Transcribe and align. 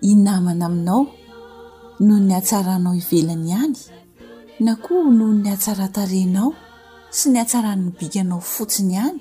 inamana 0.00 0.66
aminao 0.66 1.06
noho 2.00 2.22
ny 2.26 2.34
atsaranao 2.38 2.94
ivelany 3.00 3.48
ihany 3.50 3.76
na 4.60 4.76
koa 4.76 5.04
noho 5.10 5.32
ny 5.32 5.48
atsaratarenao 5.50 6.52
sy 7.10 7.30
ny 7.32 7.38
atsaran'ny 7.42 7.90
bikanao 7.98 8.40
fotsiny 8.40 8.92
ihany 8.94 9.18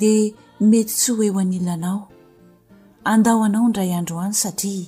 dia 0.00 0.32
mety 0.60 0.94
tsy 0.98 1.10
hoeo 1.12 1.38
anilanao 1.42 2.02
andahoanao 3.12 3.68
ndray 3.68 3.92
androany 4.00 4.34
satria 4.42 4.86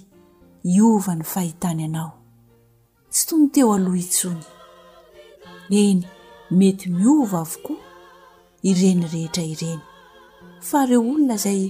iova 0.75 1.15
ny 1.17 1.25
fahitany 1.33 1.81
anao 1.87 2.13
tsy 3.13 3.23
tomgoy 3.29 3.51
teo 3.55 3.73
aloha 3.77 3.99
intsony 4.05 4.45
eny 5.83 6.01
mety 6.59 6.87
miova 6.99 7.39
avokoa 7.45 7.79
irenirehetra 8.71 9.43
ireny 9.55 9.81
fahreo 10.69 11.01
olona 11.01 11.37
zay 11.45 11.63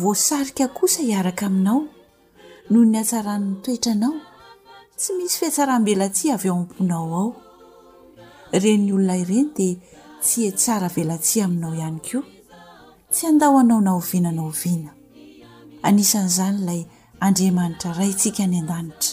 voasarika 0.00 0.64
kosa 0.76 1.00
hiaraka 1.06 1.46
aminao 1.50 1.82
no 2.68 2.82
ny 2.84 2.98
atsaranony 2.98 3.56
toetra 3.62 3.92
anao 3.94 4.14
tsy 4.98 5.10
misy 5.16 5.36
fihatsarambelatsia 5.38 6.32
avy 6.36 6.48
ao 6.52 6.56
am-ponao 6.56 7.14
ao 7.20 7.28
renny 8.62 8.90
olona 8.96 9.16
ireny 9.22 9.48
dia 9.56 9.76
tsy 10.24 10.40
atsara 10.50 10.88
e 10.90 10.94
velatsia 10.96 11.42
aminao 11.46 11.72
ihany 11.80 11.98
koa 12.06 12.24
tsy 13.12 13.22
andahoanao 13.30 13.80
na 13.86 13.90
oviana 13.98 14.30
naoviana 14.38 14.90
anisan'izany 15.86 16.56
ilay 16.62 16.82
andriamanitra 17.26 17.90
rayntsika 17.98 18.40
any 18.46 18.58
an-danitra 18.60 19.12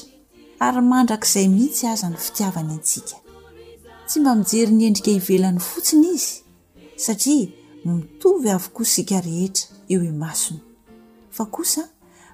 ary 0.65 0.81
mandrakaizay 0.91 1.47
mihitsy 1.53 1.83
aza 1.93 2.07
ny 2.11 2.17
fitiavany 2.23 2.71
antsika 2.77 3.17
tsy 4.07 4.17
mba 4.19 4.31
mijery 4.39 4.71
ny 4.77 4.83
endrika 4.89 5.11
hivelan'ny 5.17 5.61
fotsiny 5.69 6.07
izy 6.17 6.33
satria 7.05 7.47
no 7.83 7.89
mitovy 7.99 8.47
avokoa 8.55 8.85
sika 8.93 9.17
rehetra 9.27 9.65
eo 9.93 10.01
himasony 10.09 10.61
fa 11.35 11.45
kosa 11.55 11.83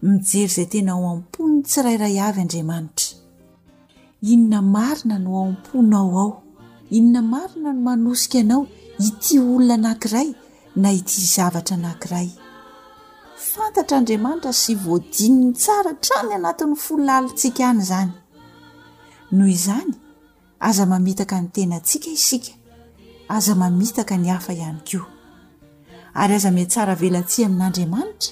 mijery 0.02 0.47
zay 0.47 0.66
tena 0.72 0.92
ao 0.94 1.05
ampo 1.14 1.39
ny 1.50 1.59
tsirairay 1.67 2.16
avy 2.28 2.39
andriamanitra 2.44 3.16
inona 4.31 4.59
marina 4.75 5.16
no 5.25 5.31
aamponao 5.44 6.16
ao 6.23 6.30
inona 6.97 7.22
marina 7.33 7.69
no 7.73 7.81
manosika 7.86 8.38
anao 8.44 8.61
iti 9.08 9.33
olona 9.39 9.77
nankiray 9.86 10.30
na 10.81 10.89
ity 10.97 11.17
zavatra 11.36 11.75
nankiray 11.86 12.27
fantatraandriamanitra 13.52 14.52
sy 14.61 14.73
voadini 14.86 15.38
ny 15.45 15.52
tsara 15.61 15.94
trany 16.03 16.31
anatin'ny 16.38 16.75
foloalitsika 16.86 17.61
any 17.72 17.83
zany 17.92 18.11
noho 19.36 19.50
izany 19.58 19.94
aza 20.67 20.83
mamitaka 20.92 21.36
ny 21.42 21.47
tena 21.55 21.75
antsika 21.80 22.09
isika 22.17 22.52
aza 23.36 23.53
mamitaka 23.61 24.14
ny 24.22 24.27
afa 24.38 24.52
ihany 24.58 24.80
ko 24.89 25.00
ayazavelati 26.22 27.39
amin'andriamanitra 27.47 28.31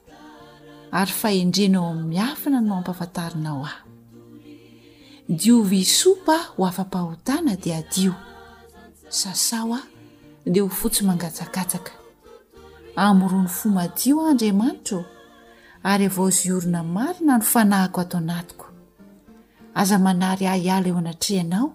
ary 0.93 1.11
fahendrenao 1.13 1.87
amin'n 1.91 2.07
miafina 2.07 2.59
no 2.61 2.75
ampafantarinao 2.75 3.63
aho 3.63 3.87
dio 5.39 5.61
visopa 5.63 6.35
ho 6.57 6.65
afa-pahotana 6.69 7.55
dia 7.55 7.77
adio 7.79 8.11
sasao 9.07 9.71
aho 9.79 9.87
dia 10.51 10.63
ho 10.63 10.67
fotsy 10.69 11.01
mangatsakatsaka 11.07 11.93
amoro 12.99 13.39
ny 13.41 13.47
fomadio 13.57 14.19
ao 14.19 14.25
andriamanitra 14.35 15.01
ary 15.91 16.05
avao 16.11 16.27
z 16.29 16.51
orina 16.53 16.83
marina 16.83 17.37
no 17.39 17.43
fanahiko 17.51 17.97
ato 18.03 18.19
natiko 18.19 18.67
aza 19.79 19.95
manary 19.99 20.43
ah 20.51 20.57
iala 20.59 20.87
eo 20.91 20.97
anatrehanao 20.99 21.69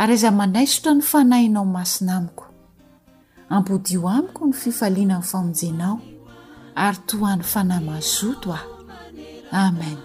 ary 0.00 0.14
aza 0.16 0.30
manaisotra 0.32 0.94
no 0.96 1.02
fanahinao 1.10 1.64
ny 1.68 1.72
masina 1.76 2.16
amiko 2.18 2.46
ampoodio 3.52 4.08
amiko 4.08 4.40
ny 4.46 4.52
fifaliana 4.60 5.20
nyfamonjenao 5.20 6.00
ary 6.76 6.98
toany 7.06 7.42
fanamazoto 7.52 8.52
ao 8.52 8.78
amen 9.66 9.96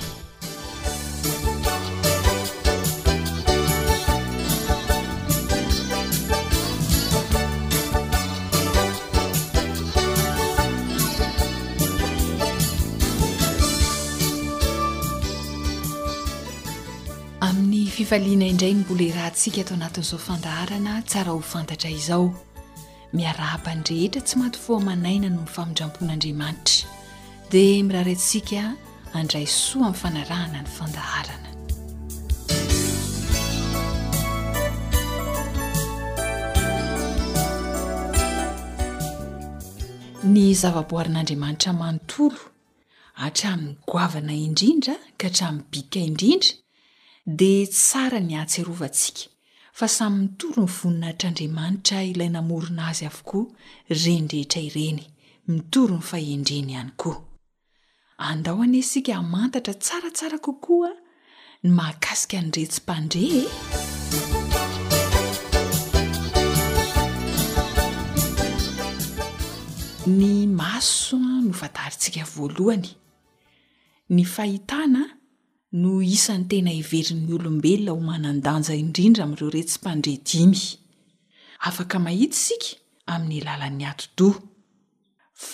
amin'ny 17.40 17.86
fifaliana 17.88 18.52
indray 18.52 18.74
ny 18.74 18.82
mbola 18.84 19.06
irahantsika 19.08 19.60
atao 19.60 19.76
anatin'izao 19.80 20.24
fandaharana 20.28 20.92
tsara 21.10 21.30
ho 21.36 21.40
fantatra 21.52 21.88
izao 21.98 22.26
miarapa 23.16 23.70
nyrehetra 23.78 24.20
tsy 24.26 24.36
maty 24.40 24.58
fomanaina 24.66 25.28
no 25.34 25.40
nifamindrampoan'andriamanitra 25.46 26.88
dia 27.52 27.82
mirarantsika 27.88 28.62
andray 29.20 29.44
soa 29.46 29.82
amin'yfanarahana 29.86 30.58
ny 30.64 30.70
fandaharana 30.76 31.50
ny 40.34 40.46
zavaboaran'andriamanitra 40.62 41.72
manontolo 41.82 42.40
atramin'ny 43.26 43.76
goavana 43.92 44.34
indrindra 44.46 44.94
ka 45.20 45.26
hatramin'ny 45.30 45.64
bidika 45.72 46.00
indrindra 46.08 46.52
dia 47.40 47.64
tsara 47.78 48.18
ny 48.28 48.32
atsiarovantsika 48.42 49.22
fa 49.76 49.88
samy 49.88 50.16
mitory 50.22 50.60
ny 50.62 50.70
voninahitr'andriamanitra 50.80 52.00
ilay 52.10 52.28
namorona 52.34 52.82
azy 52.90 53.06
avokoa 53.10 53.94
rendrehetra 54.02 54.60
ireny 54.68 54.98
mitory 55.52 55.96
ny 55.98 56.04
fahendreny 56.10 56.68
ihany 56.74 56.92
koa 57.02 57.16
andao 58.30 58.58
any 58.66 58.76
asika 58.84 59.14
hmantatra 59.22 59.74
tsaratsara 59.84 60.38
kokoaa 60.46 60.94
ny 61.64 61.70
mahagasika 61.78 62.36
nyretsympandre 62.42 63.30
ny 70.18 70.28
maso 70.60 71.16
no 71.42 71.50
vataritsika 71.62 72.22
voalohany 72.34 72.88
ny 74.14 74.22
fahitana 74.34 75.02
noisan'ny 75.82 76.48
tena 76.50 76.70
hiverin'ny 76.78 77.30
olombelona 77.38 77.92
ho 77.92 78.00
manandanja 78.10 78.74
indrindra 78.82 79.22
am'ireo 79.24 79.48
retsympandredimy 79.56 80.62
afaka 81.68 81.96
mahita 82.04 82.36
sika 82.46 82.68
amin'ny 83.14 83.38
alalan'ny 83.54 83.84
ato 83.92 84.06
-doa 84.16 84.36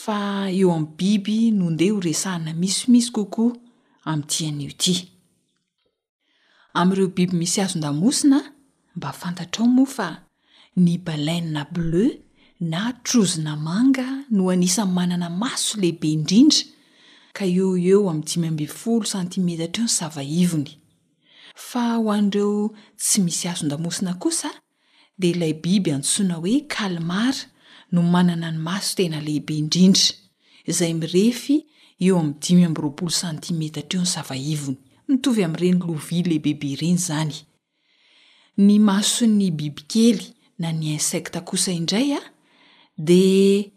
fa 0.03 0.21
eo 0.59 0.69
amin'ny 0.79 0.89
biby 0.99 1.37
no 1.59 1.65
ndeha 1.75 1.95
ho 1.97 2.01
resahana 2.09 2.53
misymisy 2.63 3.11
kokoa 3.17 3.53
ami'nti 4.11 4.39
an'io 4.51 4.69
ity 4.77 4.95
am'ireo 6.81 7.07
biby 7.17 7.35
misy 7.41 7.59
azondamosina 7.65 8.39
mba 8.97 9.11
fantatra 9.21 9.61
ao 9.65 9.69
moa 9.77 9.91
fa 9.97 10.09
ny 10.85 10.93
balaina 11.07 11.63
bleu 11.75 12.09
na 12.73 12.81
trozona 13.07 13.53
manga 13.69 14.07
no 14.37 14.43
anisan'ny 14.55 14.93
manana 14.99 15.29
maso 15.43 15.71
lehibe 15.83 16.09
indrindra 16.17 16.63
ka 17.33 17.47
eo 17.47 17.77
eo 17.77 18.11
am'y 18.11 18.25
dimy 18.27 18.47
ambyfolo 18.49 19.05
santimeta 19.13 19.65
atreo 19.65 19.85
ny 19.85 19.89
savaivony 20.01 20.71
fa 21.55 21.95
hoandireo 22.03 22.75
tsy 22.99 23.21
misy 23.21 23.49
azo 23.49 23.67
ndamosina 23.67 24.15
kosa 24.15 24.51
de 25.19 25.31
ilay 25.31 25.55
biby 25.63 25.91
antsoina 25.93 26.39
oe 26.39 26.61
kalmara 26.75 27.41
no 27.93 28.03
manana 28.03 28.51
ny 28.51 28.59
maso 28.59 28.95
tena 28.97 29.21
lehibe 29.21 29.55
indrindry 29.59 30.11
izay 30.67 30.95
mirefy 30.95 31.57
eo 32.01 32.19
am 32.19 32.35
dimy 32.43 32.65
ambyroapolo 32.65 33.11
santimeta 33.11 33.81
atreo 33.81 34.03
ny 34.03 34.07
savaivony 34.09 34.77
mitovy 35.09 35.45
am''ireny 35.45 35.79
lovi 35.79 36.23
leibebe 36.23 36.77
reny 36.77 36.99
zany 36.99 37.35
ny 38.59 38.79
maso 38.79 39.27
ny 39.27 39.51
bibikely 39.51 40.35
na 40.59 40.73
ny 40.73 40.87
insecta 40.93 41.41
kosa 41.41 41.73
indraya 41.73 42.21
de 42.99 43.71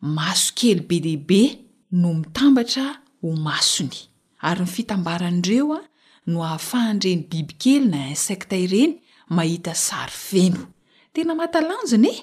maso 0.00 0.52
kely 0.54 0.80
be 0.86 1.00
lehibe 1.00 1.42
no 1.92 2.14
mitambatra 2.14 2.99
ho 3.22 3.36
masony 3.36 3.98
ary 4.46 4.60
ny 4.64 4.70
fitambaranyireo 4.70 5.74
a 5.76 5.80
no 6.28 6.42
ahafahan 6.44 6.98
ireny 7.04 7.22
bibikelyna 7.30 8.08
insektaireny 8.14 8.96
mahita 9.36 9.74
sary 9.74 10.12
feno 10.26 10.62
tena 11.14 11.34
matalanjona 11.38 12.08
e 12.08 12.18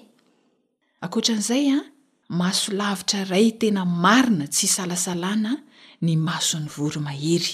ankoatran'izay 1.04 1.66
a 1.78 1.80
maso 2.40 2.68
lavitra 2.80 3.20
iray 3.26 3.48
tena 3.62 3.82
marina 4.04 4.46
tsy 4.54 4.68
salasalana 4.76 5.52
ny 6.06 6.14
masony 6.28 6.68
voromahery 6.76 7.54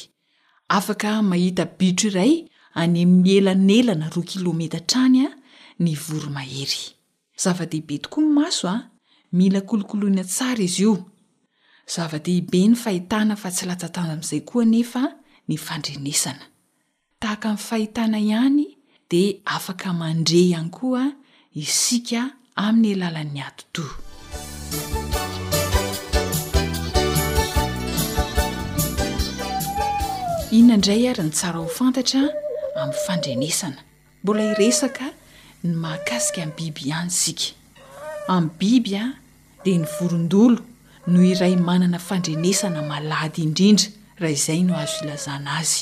afaka 0.77 1.09
mahita 1.31 1.63
bitro 1.79 2.07
iray 2.09 2.33
any 2.81 3.00
amielanelana 3.07 4.07
roa 4.15 4.25
kilometa 4.29 4.79
trany 4.89 5.19
a 5.27 5.29
ny 5.83 5.91
voromahery 6.03 6.81
zava-dehibe 7.41 7.95
tokoa 8.03 8.23
ny 8.23 8.31
maso 8.38 8.65
a 8.69 8.75
mila 9.38 9.59
kolokoloina 9.69 10.23
tsara 10.31 10.63
izy 10.63 10.83
io 10.88 10.95
zava-de 11.87 12.31
ibe 12.37 12.63
ny 12.67 12.75
fahitana 12.77 13.35
fa 13.39 13.51
tsy 13.51 13.67
latsatanja 13.67 14.13
amin'izay 14.15 14.43
koa 14.49 14.65
nefa 14.65 15.01
ny 15.47 15.57
fandrenesana 15.59 16.45
tahaka 17.21 17.47
amin'ny 17.51 17.65
fahitana 17.67 18.17
ihany 18.19 18.65
di 19.11 19.23
afaka 19.55 19.91
mandre 19.93 20.39
ihany 20.49 20.71
koa 20.77 21.03
isika 21.63 22.21
amin'ny 22.65 22.95
alalan'ny 22.95 23.41
ato 23.43 23.63
toa 23.75 23.97
inona 30.57 30.75
indray 30.79 31.03
ary 31.11 31.23
ny 31.27 31.31
tsara 31.35 31.59
ho 31.61 31.67
fantatra 31.79 32.21
amin'ny 32.79 33.01
fandrenesana 33.05 33.79
mbola 34.23 34.43
iresaka 34.55 35.05
ny 35.67 35.73
mahakasika 35.83 36.39
amin'ny 36.43 36.57
biby 36.59 36.81
ihany 36.89 37.11
isika 37.11 37.47
amin'ny 38.35 38.55
biby 38.59 38.91
a 39.03 39.07
dea 39.63 39.77
ny 39.83 39.87
vorondolo 39.97 40.63
no 41.07 41.22
iray 41.22 41.55
manana 41.55 42.00
fandrenesana 42.07 42.81
malady 42.91 43.41
indrindra 43.45 43.89
raha 44.22 44.33
izay 44.38 44.62
no 44.63 44.74
azo 44.81 44.93
filazana 45.01 45.51
azy 45.62 45.75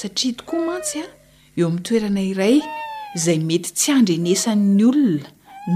satria 0.00 0.36
tokoa 0.38 0.66
mantsy 0.66 0.96
a 1.04 1.08
eo 1.56 1.66
amin'ny 1.68 1.82
toerana 1.84 2.20
iray 2.32 2.56
izay 3.16 3.38
mety 3.48 3.70
tsy 3.78 3.92
andrenesanny 3.98 4.84
olona 4.90 5.28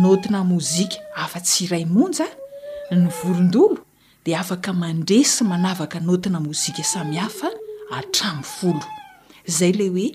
notina 0.03 0.45
mozika 0.51 0.99
afa- 1.23 1.41
tsy 1.49 1.59
iray 1.67 1.85
monja 1.95 2.29
ny 2.91 3.09
vorondolo 3.19 3.79
de 4.25 4.37
afaka 4.43 4.73
mandre 4.73 5.25
sy 5.25 5.43
manavaka 5.45 5.99
notina 6.01 6.39
mozika 6.41 6.85
sami 6.85 7.17
hafa 7.17 7.49
atram 7.99 8.43
folo 8.43 8.85
izay 9.49 9.73
ley 9.79 9.89
hoe 9.95 10.07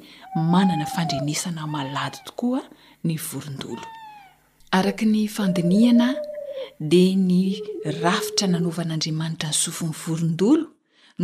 manana 0.52 0.86
fandrenesana 0.96 1.68
malady 1.68 2.18
tokoa 2.28 2.62
ny 3.04 3.18
vorondolo 3.30 3.86
araka 4.72 5.06
ny 5.06 5.28
fandiniana 5.28 6.14
de 6.90 7.04
ny 7.16 7.42
rafitra 8.02 8.48
nanaovan'andriamanitra 8.54 9.50
ny 9.52 9.58
sofin'ny 9.64 9.94
vorondolo 10.04 10.64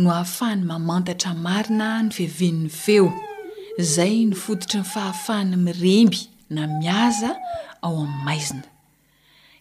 no 0.02 0.06
ahafahany 0.16 0.62
mamantatra 0.72 1.30
marina 1.46 1.88
ny 2.06 2.10
fehven'ny 2.18 2.68
feo 2.82 3.06
izay 3.82 4.14
ny 4.30 4.34
foditry 4.44 4.80
ny 4.82 4.88
fahafahany 4.94 5.56
miremby 5.66 6.20
na 6.56 6.62
miaza 6.80 7.30
ao 7.84 7.94
amin'ny 8.04 8.24
maizina 8.28 8.64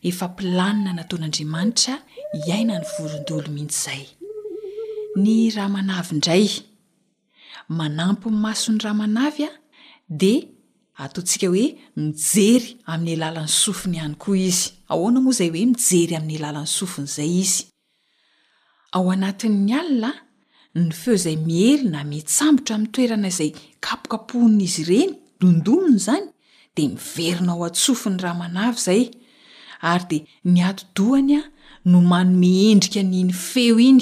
efa 0.10 0.28
pilanina 0.38 0.92
nataon'andriamanitra 1.00 1.96
iainany 2.48 2.86
vorondolo 2.98 3.48
mihitsy 3.56 3.80
izay 3.82 4.02
ny 5.24 5.36
rahamanavy 5.56 6.12
indray 6.16 6.46
manampy 7.80 8.26
ny 8.34 8.38
maso 8.46 8.68
ny 8.76 8.80
ramanavy 8.88 9.44
a 9.50 9.52
de 10.22 10.34
ataontsika 11.04 11.48
hoe 11.54 11.66
mijery 12.04 12.70
amin'ny 12.94 13.14
alalan'ny 13.18 13.52
sofiny 13.64 13.96
ihany 14.02 14.16
koa 14.24 14.38
izy 14.50 14.66
ahoana 14.94 15.20
moa 15.26 15.34
izay 15.36 15.50
oe 15.50 15.62
mijery 15.68 16.16
amin'ny 16.20 16.38
alalan'ny 16.48 16.72
sofina 16.78 17.08
izay 17.14 17.32
izy 17.44 17.62
ao 18.96 19.06
anatin'ny 19.14 19.72
alina 19.80 20.10
ny 20.82 20.90
feo 21.02 21.16
izay 21.20 21.38
mihelyna 21.48 22.00
metsambotra 22.12 22.74
amin'ny 22.76 22.92
toerana 22.96 23.28
izay 23.34 23.50
kapokapohnaizy 23.86 24.82
ireny 24.86 25.12
dondonona 25.42 26.00
zany 26.08 26.26
de 26.76 26.84
miverina 26.94 27.52
ao 27.56 27.64
antsofiny 27.68 28.18
raha 28.24 28.36
manavy 28.42 28.78
izay 28.82 29.02
ary 29.94 30.06
de 30.12 30.20
ny 30.54 30.60
atodohany 30.70 31.32
a 31.40 31.42
no 31.92 31.98
mano 32.12 32.34
mehendrika 32.44 33.02
n'iny 33.10 33.34
feo 33.52 33.78
iny 33.90 34.02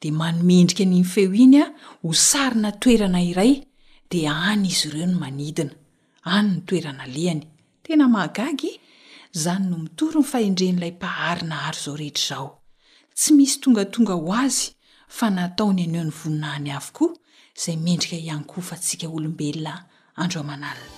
de 0.00 0.08
manomehendrika 0.20 0.84
n'iny 0.90 1.06
feo 1.14 1.32
iny 1.44 1.56
a 1.62 1.64
hosarina 2.04 2.70
toerana 2.82 3.20
iray 3.30 3.52
de 4.10 4.18
any 4.50 4.64
izy 4.72 4.84
ireo 4.90 5.06
no 5.12 5.18
manidina 5.24 5.74
any 6.36 6.48
ny 6.54 6.58
toerana 6.68 7.04
lehany 7.16 7.42
tena 7.84 8.04
mahagagy 8.14 8.64
e! 8.72 8.74
izany 9.34 9.68
no 9.70 9.78
mitory 9.78 10.18
ny 10.20 10.24
fahendrenyilay 10.24 10.92
mpaharina 10.92 11.54
haro 11.56 11.78
izao 11.78 11.96
rehetra 11.96 12.24
izao 12.24 12.60
tsy 13.16 13.32
misy 13.36 13.60
tongatonga 13.60 14.14
ho 14.14 14.32
azy 14.32 14.70
fa 15.08 15.28
nataony 15.30 15.84
aneo 15.86 16.04
ny 16.04 16.10
voninany 16.20 16.70
avokoa 16.76 17.12
izay 17.58 17.76
mendrika 17.76 18.16
ihany 18.16 18.44
ko 18.46 18.60
fa 18.60 18.76
atsika 18.76 19.08
olombelona 19.08 19.74
andro 20.16 20.40
aman'alyna 20.40 20.92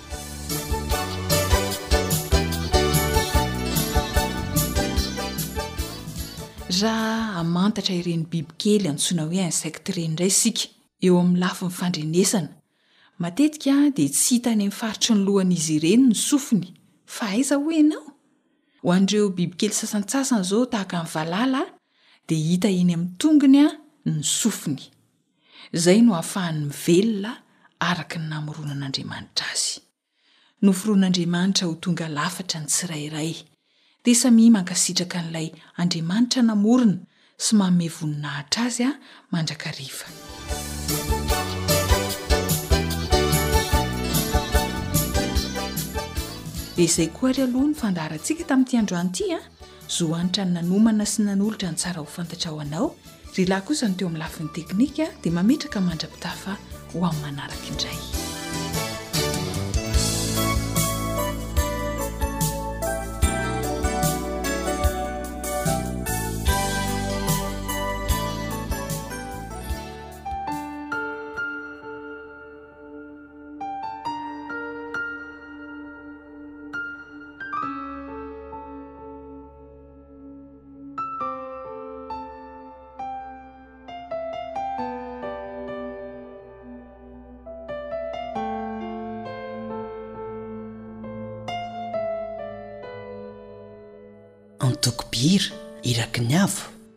raha 6.81 7.33
hamantatra 7.35 7.95
ireni 7.95 8.27
bibykely 8.31 8.89
antsoina 8.89 9.23
hoe 9.27 9.43
insekt 9.43 9.89
ireni 9.89 10.07
indray 10.07 10.31
sika 10.31 10.69
eo 11.01 11.19
amin'ny 11.21 11.39
lafi 11.41 11.65
nifandrenesana 11.67 12.49
matetika 13.19 13.91
dia 13.91 14.09
tsy 14.09 14.35
hitany 14.35 14.61
amin' 14.63 14.71
faritry 14.79 15.15
ny 15.19 15.25
lohanaizy 15.25 15.75
ireny 15.81 16.05
ny 16.07 16.15
sofiny 16.15 16.69
fa 17.07 17.27
aiza 17.27 17.57
hoe 17.57 17.81
anao 17.81 18.10
ho 18.83 18.93
an'direo 18.93 19.29
bibikely 19.31 19.71
sasantsasana 19.73 20.43
zao 20.43 20.67
tahaka 20.67 20.97
iny 20.97 21.09
valala 21.15 21.61
dia 22.29 22.39
hita 22.47 22.69
eny 22.69 22.95
amin'ny 22.95 23.17
tongony 23.21 23.59
a 23.67 23.69
ny 24.07 24.23
sofiny 24.39 24.85
izay 25.77 25.99
no 26.03 26.13
hahafahany 26.15 26.61
myvelona 26.71 27.33
araka 27.91 28.17
ny 28.23 28.27
namoronan'andriamanitra 28.33 29.47
azy 29.55 29.73
noforoan'andriamanitra 30.65 31.65
ho 31.69 31.73
tonga 31.85 32.07
lafatra 32.19 32.59
ny 32.61 32.67
tsirairay 32.73 33.33
dea 34.05 34.17
samy 34.23 34.45
mankasitraka 34.57 35.19
n'ilay 35.25 35.49
andriamanitra 35.81 36.41
namorona 36.51 36.99
sy 37.45 37.53
maome 37.61 37.87
voninahitra 37.97 38.61
azy 38.69 38.85
a 38.89 38.93
mandrakariva 39.33 40.07
de 46.81 46.85
izay 46.89 47.11
koa 47.13 47.29
ry 47.37 47.43
aloha 47.45 47.67
ny 47.69 47.75
fandaharantsika 47.81 48.43
tamin'yity 48.49 48.79
androany 48.81 49.11
itya 49.13 49.37
ah. 49.39 49.45
zohanitra 49.97 50.43
ny 50.49 50.53
nanomana 50.57 51.05
sy 51.13 51.21
nanolotra 51.29 51.69
ny 51.71 51.77
tsara 51.77 52.01
hofantatraho 52.05 52.59
anao 52.65 52.87
ryh 53.37 53.49
lahy 53.53 53.63
kosany 53.69 53.95
teo 54.01 54.09
amin'ny 54.09 54.23
lafiny 54.25 54.49
teknika 54.57 55.05
dia 55.23 55.33
mametraka 55.39 55.79
mandrapitafa 55.89 56.53
ho 56.91 56.97
amin'ny 57.11 57.21
manaraka 57.27 57.65
indray 57.71 58.20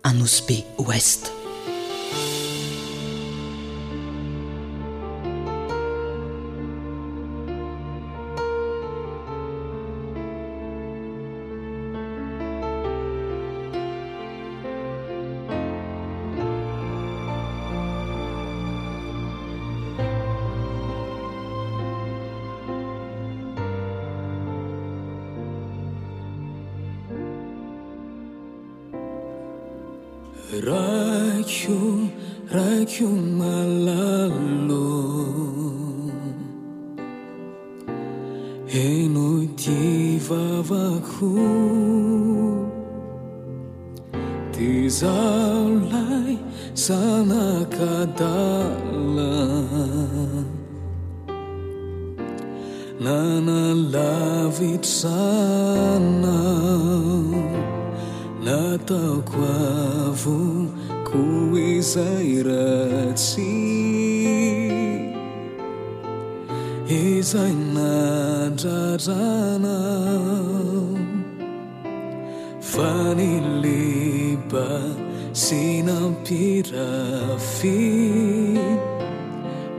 عنوسبي 0.05 0.63
ويسt 0.79 1.32
izaulai 44.71 46.33
sanakadala 46.85 49.35
nana 53.05 53.59
lavitsana 53.95 56.37
natauquavo 58.45 60.37
ku 61.09 61.23
izairaci 61.75 63.55
izainararana 67.01 69.77
fanili 72.73 73.92
sinampirafi 75.33 76.79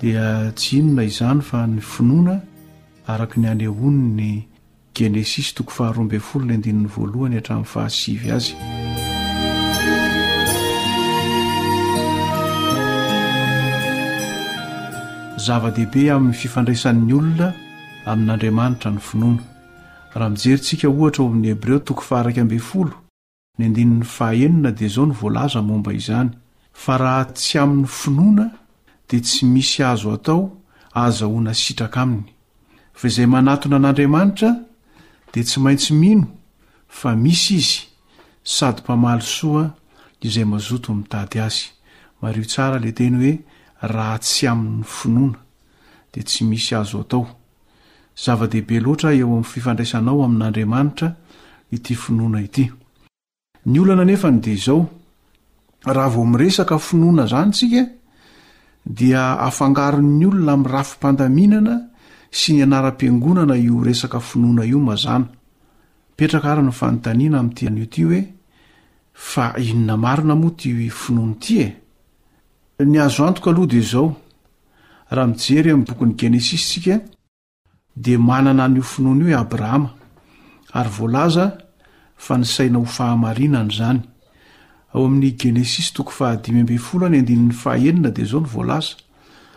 dia 0.00 0.26
tsy 0.56 0.74
inona 0.78 1.02
izany 1.10 1.40
fa 1.48 1.60
ny 1.66 1.78
finoana 1.80 2.34
araka 3.12 3.36
ny 3.40 3.46
any 3.52 3.66
honi 3.66 4.06
ny 4.18 4.32
genesis 4.94 5.54
toko 5.56 5.70
faharoamby 5.76 6.18
folo 6.28 6.44
ny 6.46 6.52
andininy 6.54 6.88
voalohany 6.96 7.36
hatramin'ny 7.38 7.66
fahasivy 7.74 8.30
azy 8.36 8.52
zava-dehibe 15.46 16.02
amin'ny 16.14 16.36
fifandraisan'ny 16.42 17.14
olona 17.18 17.48
amin'andriamanitra 18.10 18.90
ny 18.92 19.00
finona 19.00 19.42
raha 20.14 20.28
mijery 20.32 20.58
ntsika 20.60 20.88
ohatra 20.88 21.22
ao 21.22 21.28
amin'ny 21.30 21.48
hebreo 21.52 21.78
toko 21.86 22.02
faraky 22.08 22.40
ambe 22.40 22.58
folo 22.58 22.94
ny 23.58 23.62
andinin'ny 23.66 24.04
fahaenina 24.16 24.70
dea 24.78 24.88
zao 24.94 25.06
ny 25.06 25.14
voalaza 25.20 25.62
momba 25.62 25.92
izany 26.00 26.30
fa 26.82 26.94
raha 27.02 27.24
tsy 27.34 27.58
amin'ny 27.62 27.88
finoana 28.00 28.46
de 29.08 29.20
tsy 29.20 29.44
misy 29.46 29.80
azo 29.82 30.08
atao 30.16 30.42
azahona 31.04 31.52
sitraka 31.62 32.00
aminy 32.02 32.26
fa 32.98 33.04
izay 33.08 33.26
manatona 33.26 33.76
an'andriamanitra 33.76 34.50
de 35.32 35.40
tsy 35.44 35.58
maintsy 35.64 35.92
mino 35.94 36.26
fa 36.88 37.10
misy 37.16 37.54
izy 37.60 37.78
sady 38.44 38.80
mpamaly 38.82 39.22
soa 39.36 39.64
izay 40.26 40.44
mazoto 40.44 40.94
mitady 40.94 41.38
azy 41.46 41.64
mario 42.20 42.44
tsara 42.50 42.78
le 42.78 42.90
teny 42.98 43.14
hoe 43.20 43.32
raha 43.94 44.18
tsy 44.24 44.44
amin'ny 44.52 44.84
finoana 44.96 45.38
de 46.12 46.20
tsy 46.22 46.42
misy 46.44 46.74
azo 46.74 46.98
atao 47.00 47.41
zava-dehibe 48.14 48.78
loatra 48.80 49.12
eo 49.14 49.26
amin'ny 49.26 49.44
fifandraisanao 49.44 50.22
amin'andriamanitra 50.24 51.08
ity 51.74 51.94
finoana 51.94 52.40
ity 52.42 52.64
ny 53.66 53.78
olana 53.80 54.04
nefa 54.04 54.30
ny 54.30 54.38
de 54.44 54.52
izao 54.52 54.88
raha 55.86 56.08
vo 56.14 56.24
miresaka 56.26 56.78
finoana 56.78 57.24
zany 57.26 57.48
ntsika 57.50 57.82
dia 58.86 59.22
afangarin'ny 59.48 60.26
olona 60.26 60.52
ami'ny 60.52 60.72
rafimpandaminana 60.74 61.74
sy 62.30 62.52
ny 62.54 62.62
anaram-piangonana 62.62 63.56
io 63.56 63.80
resaka 63.82 64.20
finoana 64.20 64.64
io 64.66 64.78
mazana 64.78 65.28
peraka 66.16 66.52
ar 66.52 66.60
no 66.62 66.72
fanontaniana 66.72 67.38
am'tno 67.40 67.86
ty 67.90 68.02
hoe 68.04 68.20
fa 69.14 69.54
inona 69.58 69.96
marina 69.96 70.34
moa 70.34 70.52
ty 70.56 70.68
finoany 70.90 71.32
ity 71.36 71.54
e? 71.64 71.76
ny 72.84 72.98
azoantoaloha 73.00 73.66
de 73.72 73.80
zao 73.80 74.14
rahamijeryam' 75.10 75.84
bokn'ny 75.86 76.14
genesis 76.18 76.60
sika 76.70 77.00
de 77.92 78.16
manana 78.16 78.66
nyofinoana 78.68 79.28
io 79.28 79.38
abrahama 79.38 79.90
ary 80.78 80.88
voalaza 80.96 81.44
fa 82.16 82.38
ny 82.38 82.44
saina 82.44 82.78
ho 82.78 82.84
fahamarinany 82.84 83.68
zany 83.78 84.00
ao 84.94 85.04
amin'ny 85.06 85.36
genesis 85.40 85.92
toko 85.92 86.10
fahadimy 86.10 86.60
ame 86.62 86.78
folo 86.78 87.04
a 87.06 87.08
ny 87.10 87.18
andinn'ny 87.20 87.52
fahaenina 87.52 88.10
de 88.10 88.24
zao 88.24 88.40
ny 88.40 88.46
voalaza 88.48 88.96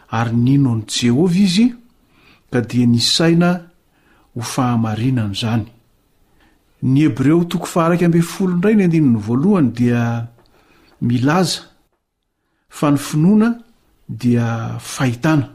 ary 0.10 0.36
ninony 0.36 0.84
jehova 0.88 1.36
izy 1.36 1.68
ka 2.52 2.60
dia 2.62 2.86
ny 2.88 3.00
saina 3.00 3.50
ho 4.36 4.42
fahamarinany 4.42 5.34
zany 5.42 5.66
ny 6.82 7.00
hebreo 7.06 7.44
toko 7.46 7.66
faharakame 7.66 8.20
folo 8.22 8.54
indray 8.54 8.76
ny 8.76 8.84
andinny 8.84 9.16
voalohany 9.28 9.72
dia 9.72 10.02
milaza 11.02 11.60
fa 12.70 12.92
ny 12.92 12.98
finoana 12.98 13.50
dia 14.10 14.46
fahitana 14.80 15.55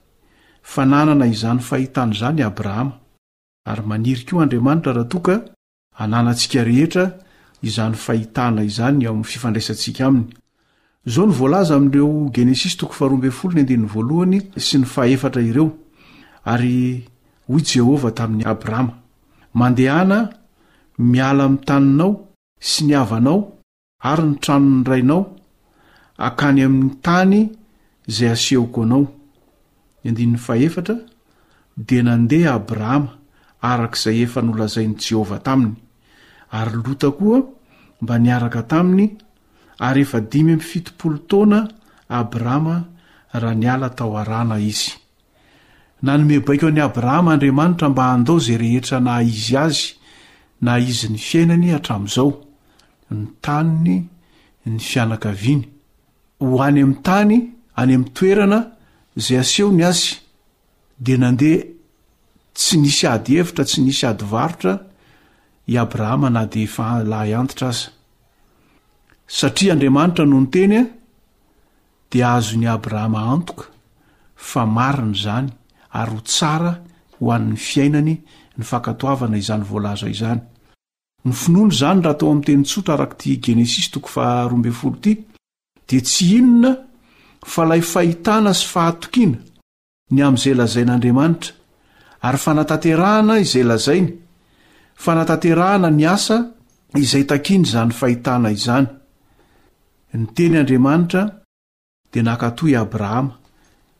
fa 0.61 0.85
nanana 0.85 1.25
izany 1.27 1.59
fahitany 1.59 2.13
zany 2.13 2.41
abrahama 2.45 2.93
ary 3.65 3.81
manirik 3.85 4.31
io 4.31 4.39
andriamanitra 4.41 4.93
rahatoka 4.93 5.33
hananantsika 5.99 6.63
rehetra 6.63 7.05
izany 7.63 7.93
fahitana 7.95 8.61
izany 8.63 9.07
amy 9.09 9.23
fifandraisantsika 9.23 10.05
aminy 10.07 10.33
zao 11.05 11.25
nyvoalaza 11.27 11.75
amidreo 11.75 12.29
genesis 12.33 12.77
1 12.77 14.41
sy 14.57 14.77
ny 14.77 14.85
faeftra 14.85 15.41
ireo 15.41 15.67
ary 16.45 17.03
hoy 17.47 17.61
jehovah 17.63 18.13
tamin'ny 18.13 18.45
abrahama 18.45 18.93
mandehana 19.53 20.29
miala 20.97 21.43
ami 21.45 21.57
taninao 21.67 22.11
sy 22.59 22.85
niavanao 22.85 23.39
ary 23.99 24.23
nitrano 24.27 24.65
ny 24.65 24.83
rainao 24.89 25.21
akany 26.17 26.63
ami'ny 26.65 26.89
tany 27.01 27.41
zay 28.07 28.29
aseokonao 28.31 29.07
ny 30.03 30.09
andininy 30.09 30.37
fahefatra 30.45 30.95
dia 31.89 32.01
nandeha 32.07 32.51
abrahama 32.59 33.09
arak'izay 33.69 34.23
efa 34.25 34.41
nolazain'y 34.47 34.97
jehovah 35.05 35.39
taminy 35.47 35.75
ary 36.59 36.77
lota 36.85 37.11
koa 37.19 37.39
mba 38.01 38.15
niaraka 38.17 38.61
taminy 38.71 39.05
ary 39.87 40.01
efa 40.05 40.19
dimy 40.31 40.51
amfitopolo 40.57 41.17
taona 41.29 41.59
abrahama 42.19 42.75
raha 43.41 43.55
niala 43.61 43.89
tao 43.97 44.17
arana 44.21 44.57
izy 44.69 44.91
nanome 46.03 46.37
baiko 46.47 46.67
an'i 46.73 46.81
abrahama 46.87 47.29
andriamanitra 47.37 47.87
mba 47.93 48.03
handao 48.11 48.37
izay 48.41 48.57
rehetra 48.63 48.97
na 49.07 49.13
izy 49.31 49.53
azy 49.65 49.81
na 50.65 50.73
izy 50.89 51.07
ny 51.13 51.19
fiainany 51.27 51.67
hatramon'izao 51.77 52.29
ny 53.15 53.23
taniny 53.43 53.97
ny 54.65 54.75
fianakaviany 54.87 55.65
ho 56.49 56.57
any 56.67 56.81
am'ny 56.83 56.97
tany 57.07 57.37
any 57.81 57.93
ami'ny 57.93 58.09
toerana 58.17 58.59
zay 59.15 59.37
asehony 59.39 59.83
asy 59.85 60.17
de 61.03 61.15
nandeha 61.17 61.65
tsy 62.53 62.75
nisy 62.81 63.05
ady 63.13 63.33
hevitra 63.37 63.63
tsy 63.67 63.81
nisy 63.81 64.05
ady 64.07 64.25
varotra 64.25 64.73
i 65.67 65.77
abrahama 65.77 66.29
na 66.29 66.45
di 66.45 66.63
efa 66.63 66.85
lahy 67.09 67.33
antitra 67.39 67.67
aza 67.69 67.89
satria 69.37 69.71
andriamanitra 69.73 70.25
noho 70.25 70.39
e, 70.39 70.43
ny 70.45 70.51
teny 70.53 70.75
a 70.79 70.83
dia 72.11 72.27
ahazony 72.29 72.65
abrahama 72.67 73.19
antoka 73.33 73.65
fa 74.35 74.65
mariny 74.65 75.15
zany 75.23 75.49
ary 75.91 76.11
ho 76.15 76.21
tsara 76.21 76.73
ho 77.19 77.31
an'ny 77.31 77.57
fiainany 77.57 78.13
ny 78.57 78.63
fankatoavana 78.63 79.37
izany 79.37 79.63
voalaza 79.69 80.07
izany 80.09 80.41
ny 81.25 81.31
finono 81.41 81.71
zany 81.79 82.01
raha 82.03 82.15
atao 82.15 82.31
amin'ny 82.31 82.45
teny 82.45 82.63
tsotra 82.63 82.93
araky 82.95 83.17
ti 83.19 83.39
genesisy 83.43 83.91
toko 83.91 84.07
faroambe 84.09 84.71
folo 84.71 84.97
ty 85.03 85.11
di 85.87 85.99
tsy 86.01 86.31
inona 86.37 86.71
fa 87.45 87.65
lay 87.65 87.81
fahitana 87.81 88.53
sy 88.53 88.67
fahatokina 88.69 89.37
ny 90.11 90.19
am'zay 90.21 90.53
lazain'andriamanitra 90.55 91.53
ary 92.27 92.37
fanataterahana 92.37 93.39
izay 93.41 93.65
lazainy 93.65 94.13
fanataterahana 95.01 95.89
ny 95.89 96.05
asa 96.05 96.37
izay 96.95 97.25
takiny 97.25 97.65
zany 97.65 97.93
fahitana 97.93 98.51
izany 98.53 98.87
ny 100.13 100.25
teny 100.35 100.57
andramanitra 100.61 101.23
de 102.11 102.19
nakat 102.21 102.61
i 102.69 102.75
abrahama 102.75 103.39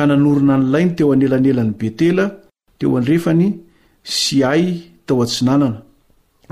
a 0.00 0.06
nanorina 0.06 0.54
n'lainy 0.58 0.94
teo 0.96 1.12
anelanelan'ny 1.12 1.74
betela 1.80 2.24
teo 2.78 2.90
anrehefany 2.98 3.46
sy 4.14 4.36
ay 4.52 4.64
tao 5.06 5.24
-tsy 5.24 5.40
nanana 5.46 5.78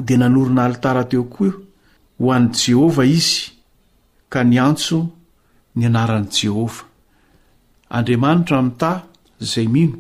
dia 0.07 0.17
nanorona 0.21 0.63
alitara 0.65 1.03
teo 1.11 1.23
ko 1.33 1.45
ho 2.19 2.27
an'ny 2.37 2.51
jehovah 2.59 3.07
izy 3.19 3.41
ka 4.33 4.41
ny 4.45 4.57
antso 4.69 4.99
ny 5.77 5.85
anaran'jehovah 5.91 6.81
andriamanitramita 7.97 8.91
zay 9.51 9.67
mino 9.75 9.97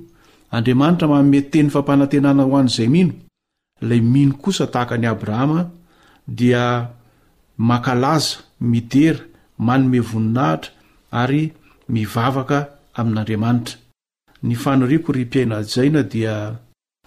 andriamanitra 0.54 1.06
maomey 1.10 1.42
teny 1.52 1.68
fampanantenana 1.74 2.42
ho 2.46 2.54
an'zay 2.62 2.88
mino 2.94 3.12
ilay 3.82 4.00
mino 4.12 4.34
kosa 4.42 4.64
tahaka 4.72 4.94
ani 4.94 5.06
abrahama 5.08 5.60
dia 6.38 6.62
makalaza 7.70 8.36
midera 8.70 9.22
manome 9.66 9.98
voninahitra 10.08 10.70
ary 11.22 11.42
mivavaka 11.92 12.58
amin'andriamanitra 13.00 13.78
ny 14.46 14.54
fanoriko 14.62 15.10
ry 15.16 15.24
mpiaina 15.28 15.58
jaina 15.72 16.00
dia 16.12 16.34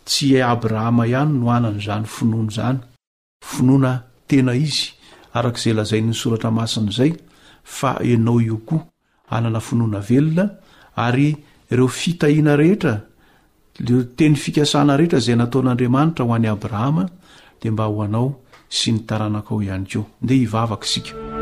tsy 0.08 0.28
ay 0.38 0.46
e 0.46 0.46
abrahama 0.52 1.04
ihany 1.10 1.34
no 1.40 1.48
anany 1.58 1.80
zany 1.88 2.06
finono 2.16 2.50
zany 2.58 2.78
finoana 3.50 3.94
tena 4.30 4.54
izy 4.66 4.86
arak'izay 5.38 5.74
lazai'ny 5.78 6.14
soratra 6.22 6.50
masiny 6.60 6.90
zay 6.98 7.12
fa 7.76 7.92
enao 8.12 8.36
io 8.48 8.58
koa 8.68 8.82
anana 9.36 9.60
finoana 9.68 10.00
velona 10.10 10.46
ary 11.06 11.30
ireo 11.72 11.90
fitahina 12.00 12.54
rehetra 12.62 12.94
leo 13.86 14.00
teny 14.18 14.36
fikasana 14.44 14.94
rehetra 15.00 15.18
zay 15.26 15.34
nataon'andriamanitra 15.40 16.24
ho 16.30 16.38
any 16.38 16.50
abrahama 16.54 17.04
de 17.62 17.68
mba 17.74 17.86
ho 17.92 17.98
anao 18.06 18.30
sy 18.78 18.88
nytaranakao 18.96 19.58
ihany 19.66 19.86
keo 19.92 20.04
nde 20.24 20.34
ivavaka 20.44 20.86
sika 20.94 21.33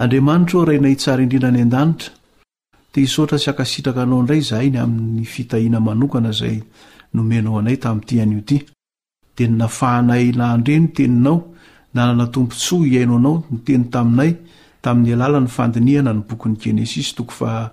andriamanitra 0.00 0.58
o 0.60 0.64
rainaitsara 0.64 1.22
indrindra 1.22 1.48
any 1.52 1.60
an-danitra 1.60 2.08
t 2.94 3.04
ora 3.20 3.38
sy 3.38 3.50
akasitraka 3.52 4.00
anao 4.06 4.22
nray 4.24 4.40
hy 4.40 4.70
ny 4.70 4.78
anyeo 11.04 11.54
nanana 11.94 12.26
tompo 12.32 12.54
s 12.54 12.72
iaino 12.72 13.16
anao 13.20 13.36
ny 13.50 13.58
teny 13.66 13.82
tainay 13.90 14.32
tamin'ny 14.84 15.12
alalany 15.16 15.48
fandiniana 15.56 16.12
ny 16.16 16.22
bok'nygenessoadrindra 16.28 17.70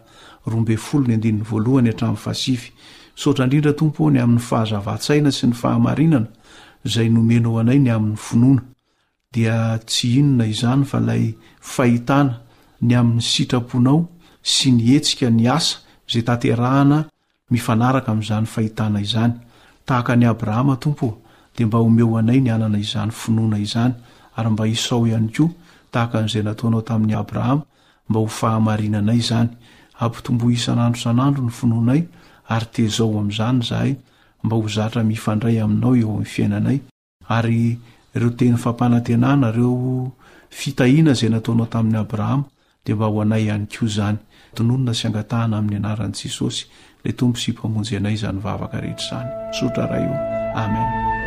tompo 3.81 4.09
ny 4.11 4.19
amin'ny 4.25 4.41
fahazavan-tsaina 4.49 5.31
sy 5.37 5.45
ny 5.47 5.53
fahamarinana 5.61 6.27
ayoy 6.85 7.09
ny 7.09 7.35
an'ny 7.37 7.75
inna 7.75 7.99
dia 9.33 9.77
tsy 9.83 10.19
inona 10.23 10.47
izany 10.47 10.83
fa 10.87 10.99
lay 11.03 11.35
fahitana 11.59 12.39
ny 12.81 12.93
amin'ny 12.95 13.23
sitraponao 13.23 14.05
sy 14.41 14.71
ny 14.71 14.83
hetsika 14.93 15.27
ny 15.31 15.47
asa 15.51 15.83
za 16.07 16.21
taterahana 16.23 17.03
mifanaraka 17.51 18.11
am'izany 18.15 18.47
fahitana 18.47 19.01
izany 19.03 19.35
tahaka 19.85 20.13
any 20.15 20.27
abrahama 20.27 20.77
tompode 20.79 21.65
mba 21.65 21.77
omeoanay 21.79 22.39
nyanna 22.41 22.79
izanynonanym 22.79 24.63
iao 24.73 25.03
anyko 25.19 25.47
tahaka 25.91 26.19
an'izay 26.19 26.43
nataonao 26.47 26.81
tamin'ny 26.87 27.15
abrahama 27.17 27.63
mba 28.09 28.19
ho 28.19 28.27
fahamarinanay 28.27 29.19
zany 29.19 29.49
ampitombo 29.99 30.47
isan'anrosan'andro 30.55 31.43
ny 31.43 31.51
finonay 31.51 32.01
ary 32.47 32.67
teao 32.71 33.11
aznyhay 33.27 33.95
midayainao 34.45 35.93
eoiainaay 36.03 36.77
ary 37.27 37.79
reo 38.19 38.30
teny 38.34 38.58
fampanantenana 38.58 39.51
reo 39.53 40.12
fitahina 40.49 41.13
zay 41.13 41.30
nataonao 41.30 41.67
tamin'ny 41.71 41.97
abrahama 42.01 42.43
di 42.86 42.91
mba 42.93 43.06
ho 43.10 43.21
anay 43.21 43.43
ihany 43.47 43.67
ko 43.69 43.86
zany 43.86 44.17
tononona 44.58 44.91
sy 44.95 45.08
angatahana 45.10 45.58
amin'ny 45.62 45.77
anaran'i 45.82 46.17
jesosy 46.17 46.65
lay 47.06 47.13
tombo 47.13 47.38
sy 47.38 47.51
hmpamonjy 47.53 47.99
anay 48.01 48.17
zanyvavaka 48.21 48.82
rehetra 48.84 49.08
zany 49.21 49.30
sotra 49.58 49.86
raha 49.91 50.01
io 50.06 50.13
amen 50.63 51.26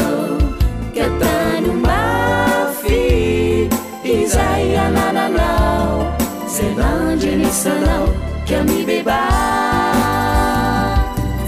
zay 4.33 4.77
analana 4.77 5.51
za 6.55 6.63
nanrenesanao 6.77 8.07
ka 8.47 8.59
mibeba 8.69 9.21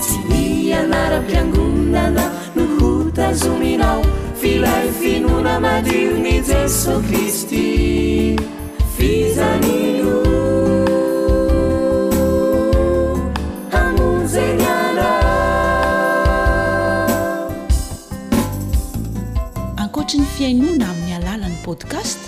tsy 0.02 0.16
mianaram-piangonana 0.30 2.24
no 2.56 2.64
hotazominao 2.78 4.02
filay 4.42 4.88
finona 5.02 5.54
madio 5.66 6.12
ni 6.26 6.36
jeso 6.48 6.94
kristy 7.08 8.36
fizanio 8.98 10.18
amonzenyara 13.82 15.12
ankoatra 19.82 20.18
ny 20.20 20.26
fiainoana 20.36 20.86
amin'ny 20.92 21.14
alalany 21.20 21.58
podcast 21.66 22.23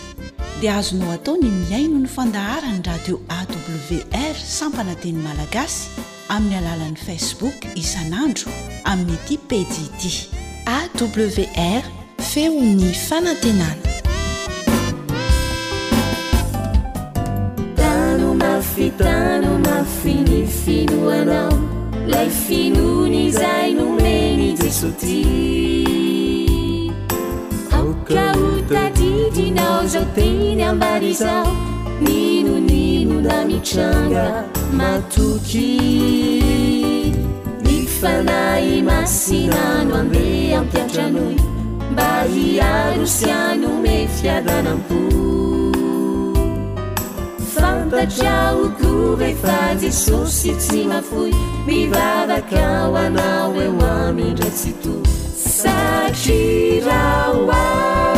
dia 0.62 0.76
azonao 0.78 1.12
atao 1.12 1.36
ny 1.38 1.50
miaino 1.52 2.00
ny 2.00 2.08
fandaharany 2.08 2.80
radio 2.88 3.20
awr 3.38 4.36
sampanateny 4.40 5.20
malagasy 5.28 5.90
amin'ny 6.32 6.56
alalan'i 6.62 6.96
facebook 7.08 7.58
isan'andro 7.76 8.52
amin'ny 8.92 9.18
iti 9.20 9.36
pedidi 9.50 10.14
awr 10.72 11.84
feony 12.32 12.90
fanantenana 13.08 13.84
tinao 29.36 29.86
zao 29.88 30.04
teny 30.16 30.64
ambali 30.64 31.14
zao 31.14 31.46
ninonino 32.02 33.22
da 33.22 33.46
mitranga 33.48 34.44
matoky 34.72 37.12
ny 37.64 37.86
fanay 38.00 38.82
masinano 38.84 39.96
ambe 40.00 40.56
ampiatranoy 40.56 41.36
mbali 41.92 42.62
arosiano 42.62 43.70
me 43.84 44.08
fiadanampo 44.22 44.96
fantatraokobefaze 47.54 49.92
sosy 49.92 50.52
tsy 50.56 50.84
mafoy 50.88 51.32
mibavakao 51.68 52.96
anao 53.06 53.52
eo 53.62 53.82
amindratsito 54.08 54.92
satriraa 55.58 58.15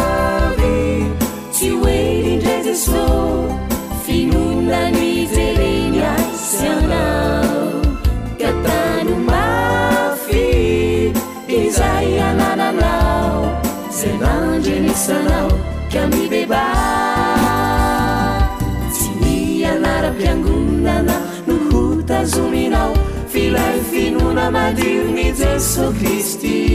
מדיר 24.51 25.11
מיזה 25.11 25.55
סוקריסטי 25.59 26.67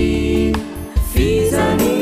פיזי 1.12 2.01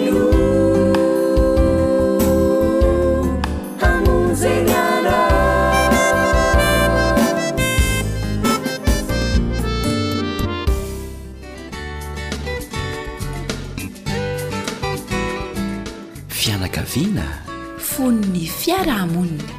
rahamonna 18.79 19.55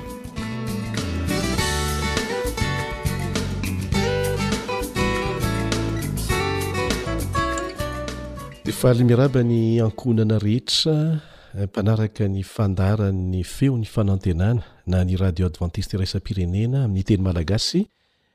difaly 8.64 9.04
mirabany 9.04 9.80
ankonana 9.80 10.38
rehetra 10.38 11.20
eh, 11.58 11.64
mpanaraka 11.68 12.24
ny 12.28 12.40
fandaran'ny 12.42 13.44
feon'ny 13.44 13.84
fanantenana 13.86 14.62
na 14.88 15.04
ny 15.04 15.16
radio 15.20 15.46
advantiste 15.46 15.96
raisa-pirenena 16.00 16.84
amin'ny 16.88 17.04
teny 17.04 17.22
malagasy 17.22 17.84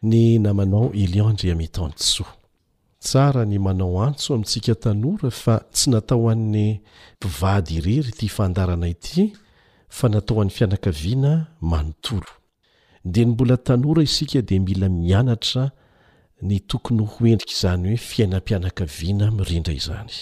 ny 0.05 0.37
namanao 0.39 0.91
eliandre 0.93 1.49
amitanosoa 1.57 2.33
tsara 3.01 3.45
ny 3.49 3.57
manao 3.59 3.97
antso 4.03 4.33
amintsika 4.37 4.75
tanora 4.77 5.31
fa 5.33 5.55
tsy 5.73 5.89
natao 5.89 6.29
an'ny 6.29 6.77
mpivady 7.17 7.75
iriry 7.81 8.11
tya 8.13 8.29
fandarana 8.29 8.87
ity 8.93 9.33
fa 9.89 10.09
natao 10.09 10.41
an'ny 10.41 10.51
fianakaviana 10.55 11.31
manontolo 11.61 12.31
di 13.11 13.21
ny 13.25 13.31
mbola 13.33 13.57
tanora 13.67 14.03
isika 14.07 14.41
di 14.47 14.55
mila 14.65 14.87
mianatra 14.99 15.63
ny 16.47 16.57
tokony 16.69 17.01
hoendrika 17.11 17.51
izany 17.55 17.83
hoe 17.89 17.99
fiainam-pianakaviana 18.09 19.25
mirindra 19.37 19.73
izany 19.81 20.15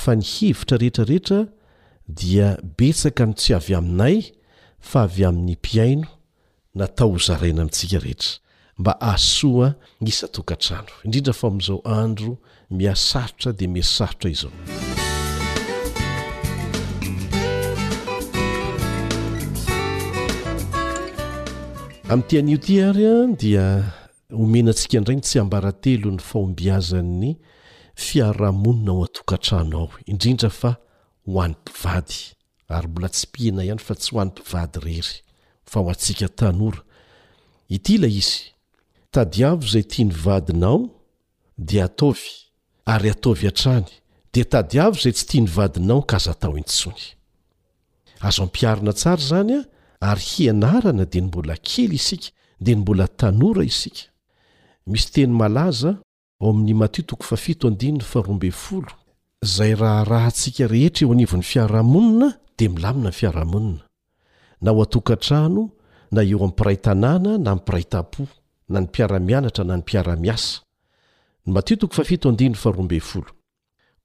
fa 0.00 0.12
ny 0.16 0.22
hevitra 0.32 0.76
retraretaiensyyay 0.84 3.70
ayaai 3.70 4.22
ami 7.58 8.06
asoa 9.12 9.68
isatokatrano 10.10 10.88
indrindra 11.04 11.32
fô 11.38 11.44
amiizao 11.46 11.78
andro 12.02 12.32
miasarotra 12.70 13.50
de 13.52 13.66
miasarotra 13.66 14.28
izao 14.30 14.50
am'tian'io 22.12 22.58
ty 22.60 22.76
ary 22.84 23.06
a 23.08 23.14
dia 23.40 23.64
homenantsika 24.32 24.98
indrany 25.00 25.22
tsy 25.24 25.40
ambarantelo 25.40 26.12
ny 26.12 26.20
faombiazanny 26.20 27.30
fiarahamonina 27.96 28.92
ao 28.92 29.04
atokatrano 29.08 29.78
ao 29.82 29.90
indrindra 30.06 30.50
fa 30.50 30.72
ho 31.24 31.40
anympivady 31.42 32.20
ary 32.68 32.88
mbola 32.88 33.08
tsy 33.08 33.26
pihina 33.32 33.64
ihany 33.64 33.80
fa 33.86 33.94
tsy 33.94 34.12
ho 34.12 34.20
an'nympivady 34.20 34.82
rery 34.84 35.08
fa 35.70 35.80
ho 35.80 35.88
antsika 35.94 36.28
tanora 36.28 36.82
ity 37.68 37.94
ilay 37.94 38.18
izy 38.20 38.52
tadiavo 39.12 39.64
zay 39.72 39.84
tia 39.88 40.04
nyvadinao 40.12 40.84
de 41.56 41.82
ataovy 41.82 42.47
ary 42.88 43.10
ataovy 43.12 43.44
hatrany 43.46 43.84
di 44.32 44.42
tady 44.52 44.74
avo 44.80 44.96
izay 44.98 45.12
tsy 45.14 45.24
tia 45.28 45.40
nyvadinao 45.42 46.02
ka 46.10 46.18
za 46.18 46.32
tao 46.40 46.54
intsony 46.62 47.04
azo 48.26 48.42
ampiarina 48.46 48.92
tsara 48.98 49.22
zany 49.30 49.52
a 49.60 49.62
ary 50.10 50.22
hianarana 50.30 51.04
dia 51.10 51.20
ny 51.22 51.26
mbola 51.28 51.54
kely 51.68 51.94
isika 52.00 52.28
dia 52.64 52.74
ny 52.76 52.80
mbola 52.82 53.06
tanora 53.18 53.62
isikaha 53.64 54.10
rahantsika 60.10 60.64
rehetra 60.72 61.02
eo 61.04 61.12
anivon'ny 61.14 61.44
fiarahamonina 61.50 62.28
dia 62.58 62.68
milamina 62.74 63.08
ny 63.08 63.12
fiarahamonina 63.20 63.80
atokatrano 64.82 65.62
na 66.14 66.20
eo 66.30 66.38
ampiraytanàna 66.48 67.32
na 67.44 67.50
mpiray 67.58 67.84
tapo 67.92 68.22
na 68.72 68.78
ny 68.80 68.86
piaramianatra 68.92 69.64
na 69.64 69.74
ny 69.76 69.82
piara-miasa 69.88 70.60
matio 71.52 71.76
toko 71.76 71.94
fa 71.94 72.04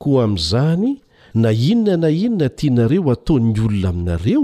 koa 0.04 0.24
amin'izany 0.24 0.90
na 1.42 1.50
inona 1.70 1.96
na 2.04 2.10
inona 2.26 2.48
tianareo 2.58 3.06
ataonn'ny 3.16 3.58
olona 3.66 3.90
aminareo 3.94 4.44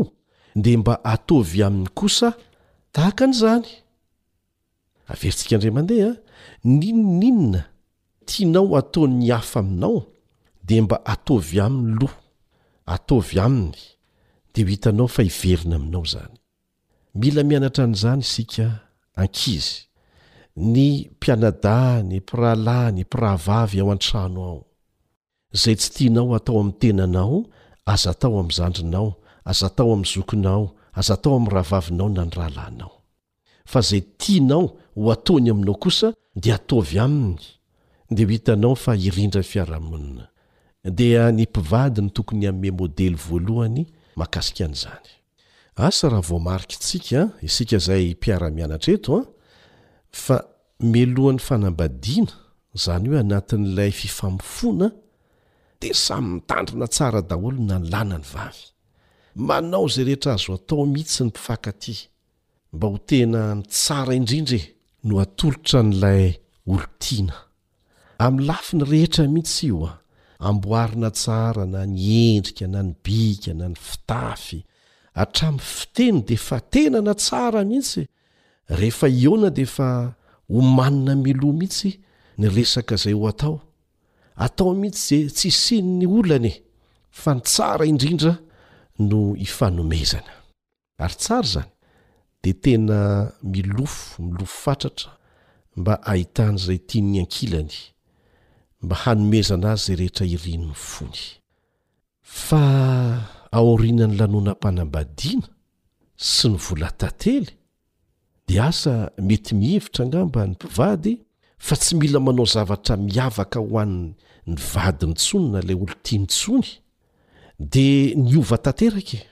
dia 0.63 0.77
mba 0.81 0.93
ataovy 1.13 1.59
aminy 1.67 1.87
kosa 1.99 2.29
tahaka 2.93 3.23
n'izany 3.27 3.67
averintsika 5.11 5.53
indrimandehaa 5.55 6.15
ninoninona 6.81 7.61
tianao 8.29 8.69
ataon'ny 8.81 9.27
hafa 9.35 9.59
aminao 9.63 9.97
dia 10.67 10.81
mba 10.85 10.97
ataovy 11.13 11.55
amin'ny 11.65 11.93
lo 11.99 12.09
ataovy 12.95 13.35
aminy 13.45 13.79
dia 14.53 14.63
ho 14.65 14.71
hitanao 14.73 15.07
fa 15.15 15.21
hiverina 15.27 15.73
aminao 15.79 16.03
izany 16.07 16.35
mila 17.21 17.41
mianatra 17.49 17.83
n'izany 17.89 18.21
isika 18.27 18.65
ankizy 19.21 19.75
ny 20.59 21.07
mpianada 21.15 22.03
ny 22.03 22.17
mpiraalah 22.19 22.91
ny 22.91 23.01
mpiravavy 23.07 23.79
ao 23.79 23.91
an-trano 23.95 24.39
ao 24.43 24.61
zay 25.61 25.75
tsy 25.77 25.89
tianao 25.95 26.35
atao 26.35 26.59
amin'ny 26.59 26.77
tenanao 26.79 27.45
aza 27.87 28.13
tao 28.13 28.35
ami'ny 28.39 28.55
zandrinao 28.59 29.13
aza 29.47 29.69
tao 29.69 29.93
ami'ny 29.95 30.05
zokinao 30.13 30.75
aza 30.93 31.15
tao 31.17 31.35
ami'ny 31.39 31.51
rahavavinao 31.55 32.09
na 32.11 32.25
ny 32.27 32.31
rahalanao 32.35 32.91
fa 33.65 33.79
zay 33.81 34.01
tianao 34.19 34.75
ho 34.95 35.07
ataony 35.11 35.49
aminao 35.49 35.75
kosa 35.79 36.11
di 36.35 36.51
ataovy 36.51 36.99
aminy 36.99 37.39
de 38.11 38.23
ho 38.27 38.29
hitanao 38.29 38.75
fa 38.75 38.95
irindrany 38.99 39.43
fiarahamonina 39.47 40.27
dia 40.83 41.31
ny 41.31 41.43
mpivadiny 41.47 42.09
tokony 42.11 42.47
amme 42.51 42.69
modely 42.71 43.15
voalohany 43.15 43.87
makasika 44.19 44.65
an'izany 44.67 45.07
asa 45.75 46.09
raha 46.11 46.21
vomariky 46.27 46.75
tsika 46.79 47.29
isika 47.41 47.77
zay 47.79 48.11
mpiara-mianatraeto 48.13 49.23
anfa 50.13 50.35
ah, 50.39 50.48
melohan'ny 50.87 51.41
fanambadiana 51.47 52.31
zany 52.77 53.09
hoe 53.09 53.19
anatin'n'ilay 53.23 53.91
fifamofoana 54.01 54.87
dea 55.81 55.95
samynitandrina 56.05 56.87
tsara 56.87 57.21
daholo 57.29 57.59
na 57.69 57.75
ny 57.79 57.87
lànany 57.91 58.25
vavy 58.33 58.63
manao 59.47 59.87
zay 59.93 60.05
rehetra 60.07 60.33
azo 60.35 60.53
atao 60.57 60.83
mihitsy 60.93 61.21
ny 61.23 61.29
mpifakaty 61.29 61.95
mba 62.73 62.85
ho 62.91 62.97
tena 63.09 63.41
ny 63.57 63.63
tsara 63.75 64.11
indrindrae 64.19 64.61
no 65.07 65.13
atolotra 65.23 65.79
n'lay 65.89 66.25
olotiana 66.71 67.35
amin'ny 68.25 68.45
lafi 68.49 68.71
ny 68.77 68.85
rehetra 68.91 69.23
mihitsy 69.33 69.65
io 69.69 69.77
a 69.89 69.91
amboarina 70.47 71.09
tsara 71.19 71.63
na 71.73 71.81
ny 71.93 71.99
endrika 72.37 72.65
na 72.73 72.81
ny 72.87 72.93
bika 73.03 73.51
na 73.59 73.65
ny 73.73 73.77
fitafy 73.87 74.59
atramin'ny 75.21 75.67
fiteny 75.77 76.17
de 76.27 76.35
fa 76.47 76.57
tenana 76.73 77.13
tsara 77.21 77.61
mihitsy 77.69 78.01
e. 78.05 78.07
rehefa 78.79 79.07
eeona 79.11 79.49
di 79.57 79.63
efa 79.69 79.89
ho 80.49 80.61
manina 80.61 81.13
miloa 81.15 81.53
mihitsy 81.59 81.91
ny 82.41 82.47
resaka 82.55 82.93
izay 82.97 83.13
ho 83.17 83.23
atao 83.31 83.57
atao 84.45 84.73
mihitsy 84.81 85.27
za 85.27 85.31
tsisiny 85.35 85.89
ny 85.99 86.05
olanae 86.17 86.53
fa 87.21 87.31
ny 87.35 87.41
tsara 87.49 87.83
indrindra 87.91 88.33
no 89.09 89.17
ifanomezana 89.45 90.31
ary 91.03 91.15
tsara 91.23 91.47
zany 91.53 91.71
de 92.43 92.51
tena 92.63 92.97
milofo 93.51 94.03
milofo 94.25 94.57
fatratra 94.63 95.11
mba 95.79 95.93
ahitan' 96.11 96.57
izay 96.59 96.79
tianyy 96.89 97.19
ankilany 97.23 97.75
mba 98.83 98.95
hanomezana 99.03 99.67
azy 99.73 99.83
zay 99.85 99.95
rehetra 99.99 100.25
irinony 100.35 100.77
fony 100.91 101.17
fa 102.45 102.61
aorianany 103.57 104.15
lanona 104.19 104.51
mpanambadiana 104.57 105.49
sy 106.33 106.45
ny 106.51 106.55
vola 106.65 106.89
tantely 106.99 107.49
de 108.49 108.57
asa 108.61 108.93
mety 109.29 109.55
mihivitra 109.55 110.05
angamba 110.05 110.41
ny 110.47 110.53
mpivady 110.57 111.13
fa 111.57 111.75
tsy 111.77 111.95
mila 112.01 112.19
manao 112.19 112.45
zavatra 112.53 112.95
miavaka 112.97 113.59
ho 113.65 113.75
anny 113.83 114.09
ny 114.49 114.55
vadi 114.73 115.05
ny 115.07 115.13
tsonina 115.21 115.59
lay 115.67 115.75
olo 115.77 115.93
tia 116.03 116.17
nytsony 116.21 116.69
de 117.73 117.87
ny 118.23 118.31
ova 118.41 118.57
tateraky 118.65 119.17
e. 119.21 119.27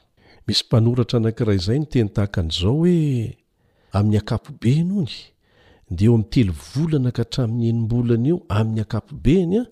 misy 0.45 0.61
mpanoratra 0.67 1.17
nakira 1.23 1.53
izay 1.59 1.79
no 1.81 1.85
teny 1.91 2.09
tahakan'izao 2.15 2.73
hoe 2.77 2.97
amin'ny 3.97 4.17
akapobe 4.21 4.73
n 4.87 4.93
ony 5.01 5.15
de 5.95 6.03
eo 6.05 6.13
ami' 6.19 6.29
telo 6.33 6.53
volana 6.67 7.09
ka 7.17 7.23
hatramin'ny 7.25 7.67
enimbolana 7.73 8.27
io 8.31 8.37
amin'ny 8.59 8.81
akapobeny 8.85 9.53
a 9.61 9.63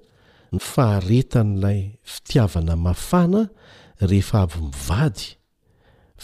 ny 0.57 0.63
faharetan'ilay 0.73 1.79
fitiavana 2.11 2.73
mafana 2.85 3.41
rehefa 4.09 4.39
avy 4.45 4.59
mivady 4.67 5.25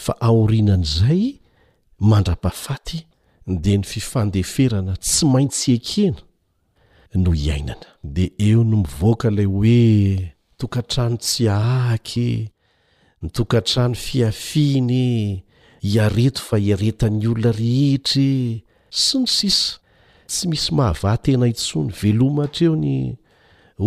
fa 0.02 0.12
aorianan'izay 0.28 1.22
mandra-pafaty 2.10 2.98
de 3.46 3.76
ny 3.80 3.86
fifandeferana 3.86 4.94
tsy 5.00 5.24
maintsy 5.26 5.72
ekena 5.78 6.20
noho 7.22 7.34
iainana 7.46 7.86
de 8.02 8.24
eo 8.48 8.60
no 8.70 8.76
mivoaka 8.84 9.26
ilay 9.32 9.48
hoe 9.54 9.78
tokantrano 10.60 11.16
tsy 11.22 11.42
ahahky 11.50 12.26
e, 12.40 12.48
nytokatrano 13.22 13.94
fiafianye 14.04 15.42
hiareto 15.88 16.40
fa 16.48 16.56
hiaretan'ny 16.64 17.26
olona 17.32 17.50
rehetrae 17.58 18.62
sy 19.04 19.14
ny 19.22 19.26
sisa 19.36 19.68
tsy 20.30 20.44
misy 20.50 20.70
mahavahatena 20.78 21.44
intsony 21.50 21.90
veloma 22.00 22.42
hatra 22.46 22.66
eo 22.68 22.76
ny 22.84 22.94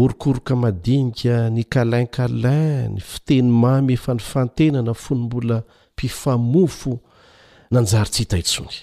orokoroka 0.02 0.54
madinika 0.64 1.36
ny 1.56 1.64
kalinkalin 1.74 2.90
ny 2.96 3.00
fiteny 3.12 3.48
mamy 3.62 3.94
efa 3.98 4.12
ny 4.18 4.24
fantenana 4.32 4.94
fony 5.04 5.22
mbola 5.28 5.58
mpifamofo 5.94 6.94
nanjary 7.72 8.10
tsy 8.12 8.22
hitaintsony 8.28 8.78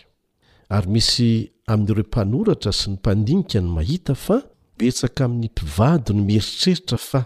ary 0.72 0.88
misy 0.94 1.32
amin'ireo 1.72 2.04
mpanoratra 2.08 2.72
sy 2.72 2.88
ny 2.90 2.94
mpandinika 2.96 3.60
ny 3.60 3.68
mahita 3.76 4.14
fa 4.16 4.38
petsaka 4.80 5.26
amin'ny 5.28 5.50
mpivady 5.52 6.14
ny 6.16 6.22
mieritreritra 6.28 6.98
fa 6.98 7.20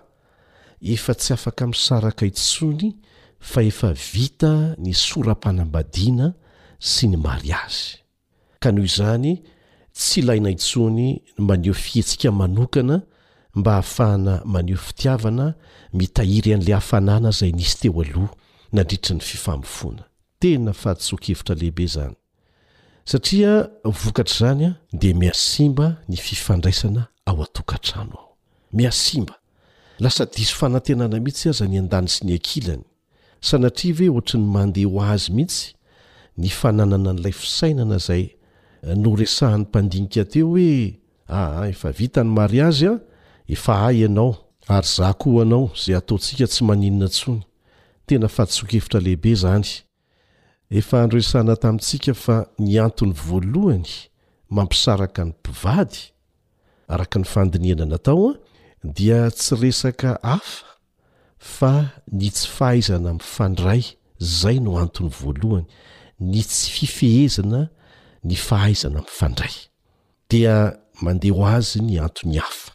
efa 0.94 1.14
tsy 1.20 1.32
afaka 1.36 1.68
misaraka 1.70 2.26
itsony 2.26 2.88
fa 3.51 3.62
efa 3.68 3.92
vita 4.09 4.51
ny 4.82 4.90
soram-panam-badiana 5.03 6.28
sy 6.92 7.12
ny 7.12 7.16
mari 7.26 7.55
azy 7.61 7.94
ka 8.62 8.74
noho 8.74 8.90
izany 8.90 9.32
tsy 9.99 10.20
ilaina 10.26 10.51
intsony 10.57 11.09
n 11.38 11.47
maneho 11.49 11.74
fihetsika 11.82 12.28
manokana 12.40 12.97
mba 13.59 13.72
hahafahana 13.78 14.34
maneho 14.55 14.76
fitiavana 14.86 15.47
mitahiry 15.99 16.53
an'ila 16.59 16.76
hafanana 16.82 17.30
izay 17.34 17.53
nisy 17.59 17.76
teo 17.86 18.03
aloha 18.03 18.32
nandritry 18.74 19.14
ny 19.14 19.22
fifamofona 19.30 20.03
tena 20.42 20.72
fahatitsokevitra 20.80 21.55
lehibe 21.55 21.84
izany 21.88 22.16
satria 23.07 23.70
vokatra 23.84 24.34
izany 24.34 24.64
a 24.66 24.74
dia 24.96 25.14
mihasimba 25.14 25.96
ny 26.09 26.16
fifandraisana 26.16 27.07
ao 27.26 27.42
atokantrano 27.42 28.12
ao 28.12 28.36
mihasimba 28.72 29.34
lasa 29.98 30.26
diso 30.26 30.54
fanantenana 30.57 31.20
mihitsy 31.20 31.48
aza 31.48 31.66
ny 31.70 31.78
an-dany 31.78 32.09
sy 32.09 32.24
ny 32.26 32.34
akilany 32.34 32.82
sanatri 33.40 33.92
ve 33.92 34.09
ohatry 34.11 34.40
ny 34.40 34.46
mandeha 34.46 34.90
ho 34.90 35.00
azy 35.02 35.30
mihitsy 35.32 35.74
ny 36.38 36.48
fananana 36.50 37.12
n'ilay 37.12 37.32
fisainana 37.32 37.96
izay 37.96 38.22
eh, 38.82 38.96
noresahan'ny 38.96 39.62
mpandinika 39.68 40.24
teo 40.24 40.48
hoe 40.48 40.98
aa 41.30 41.46
ah, 41.46 41.59
ah, 41.62 41.68
efa 41.70 41.92
vita 41.94 42.24
ny 42.24 42.30
mari 42.30 42.61
azy 42.61 42.86
a 42.90 42.94
efa 43.48 43.86
ay 43.86 44.02
ianao 44.02 44.34
ary 44.68 44.88
za 44.96 45.12
koo 45.14 45.38
ianao 45.44 45.70
izay 45.78 45.94
ataontsika 45.96 46.46
tsy 46.50 46.64
maninona 46.64 47.07
ntsony 47.07 47.42
tena 48.07 48.26
fatisokefitra 48.28 49.00
lehibe 49.00 49.34
zany 49.34 49.86
efa 50.70 51.02
androesana 51.02 51.56
tamintsika 51.56 52.14
fa 52.14 52.36
ny 52.58 52.78
antony 52.82 53.12
voalohany 53.12 53.90
mampisaraka 54.50 55.24
ny 55.24 55.30
mpivady 55.30 55.98
araka 56.88 57.18
ny 57.18 57.24
fandiniana 57.24 57.84
natao 57.86 58.30
a 58.34 58.36
dia 58.94 59.30
tsy 59.30 59.54
resaka 59.60 60.18
hafa 60.22 60.66
fa 61.38 61.90
ny 62.12 62.30
tsy 62.30 62.48
fahaizana 62.48 63.12
miifandray 63.14 63.82
izay 64.20 64.58
no 64.60 64.78
antony 64.78 65.10
voalohany 65.20 65.66
ny 66.20 66.42
tsy 66.42 66.70
fifehezana 66.70 67.68
ny 68.24 68.34
fahaizana 68.36 69.00
mifandray 69.06 69.52
dia 70.30 70.74
mandeha 71.02 71.34
ho 71.34 71.46
azy 71.46 71.78
ny 71.80 72.00
antony 72.02 72.38
hafa 72.38 72.72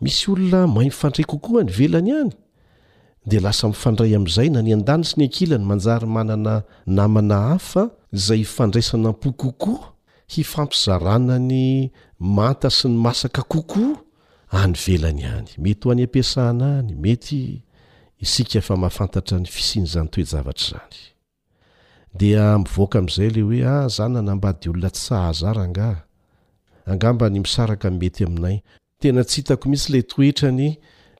misy 0.00 0.30
olona 0.30 0.66
may 0.66 0.84
myfandray 0.92 1.24
kokoa 1.24 1.62
ny 1.64 1.72
velany 1.72 2.12
any 2.20 2.30
de 3.30 3.38
lasa 3.46 3.64
mifandray 3.72 4.12
amn'izay 4.18 4.48
na 4.54 4.60
ny 4.66 4.70
an-dany 4.76 5.02
sy 5.06 5.14
ny 5.18 5.24
ankila 5.28 5.56
ny 5.58 5.66
manjary 5.70 6.08
manana 6.16 6.54
namana 6.96 7.36
hafa 7.52 7.82
izay 8.16 8.40
ifandraisana 8.46 9.08
m-po 9.14 9.28
kokoa 9.42 9.84
hifampizaranany 10.34 11.64
manta 12.36 12.68
sy 12.78 12.86
ny 12.90 12.96
masaka 13.06 13.42
kokoa 13.52 13.92
any 14.60 14.74
velany 14.84 15.24
any 15.36 15.50
mety 15.64 15.82
ho 15.86 15.90
an'ny 15.94 16.04
ampiasan 16.08 16.58
any 16.66 16.94
mety 17.04 17.40
isika 18.24 18.60
fa 18.66 18.74
mahafantatra 18.82 19.36
ny 19.42 19.48
fisian'zany 19.54 20.08
toejavatra 20.12 20.66
zany 20.74 20.98
dia 22.20 22.44
mivoaka 22.62 22.96
am'zay 23.02 23.30
ley 23.34 23.44
hoe 23.48 23.58
ahza 23.74 24.04
nanambadyolona 24.14 24.90
tssahazarangaagmbany 24.96 27.36
misaraka 27.46 27.86
mety 28.00 28.20
aminay 28.28 28.56
tena 29.00 29.22
tsy 29.24 29.36
hitako 29.42 29.64
mihisy 29.70 29.90
la 29.94 29.98
toetrany 30.02 30.68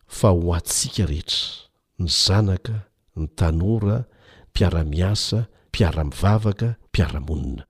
fa 0.08 0.30
ho 0.34 0.54
atsiaka 0.54 1.06
rehetra 1.10 2.04
ny 2.04 2.08
zanaka 2.10 2.76
ny 3.18 3.28
tanora 3.38 3.98
mpiara-miasa 4.52 5.38
mmpiara-mivavaka 5.68 6.76
mpiara-moninamt 6.90 7.64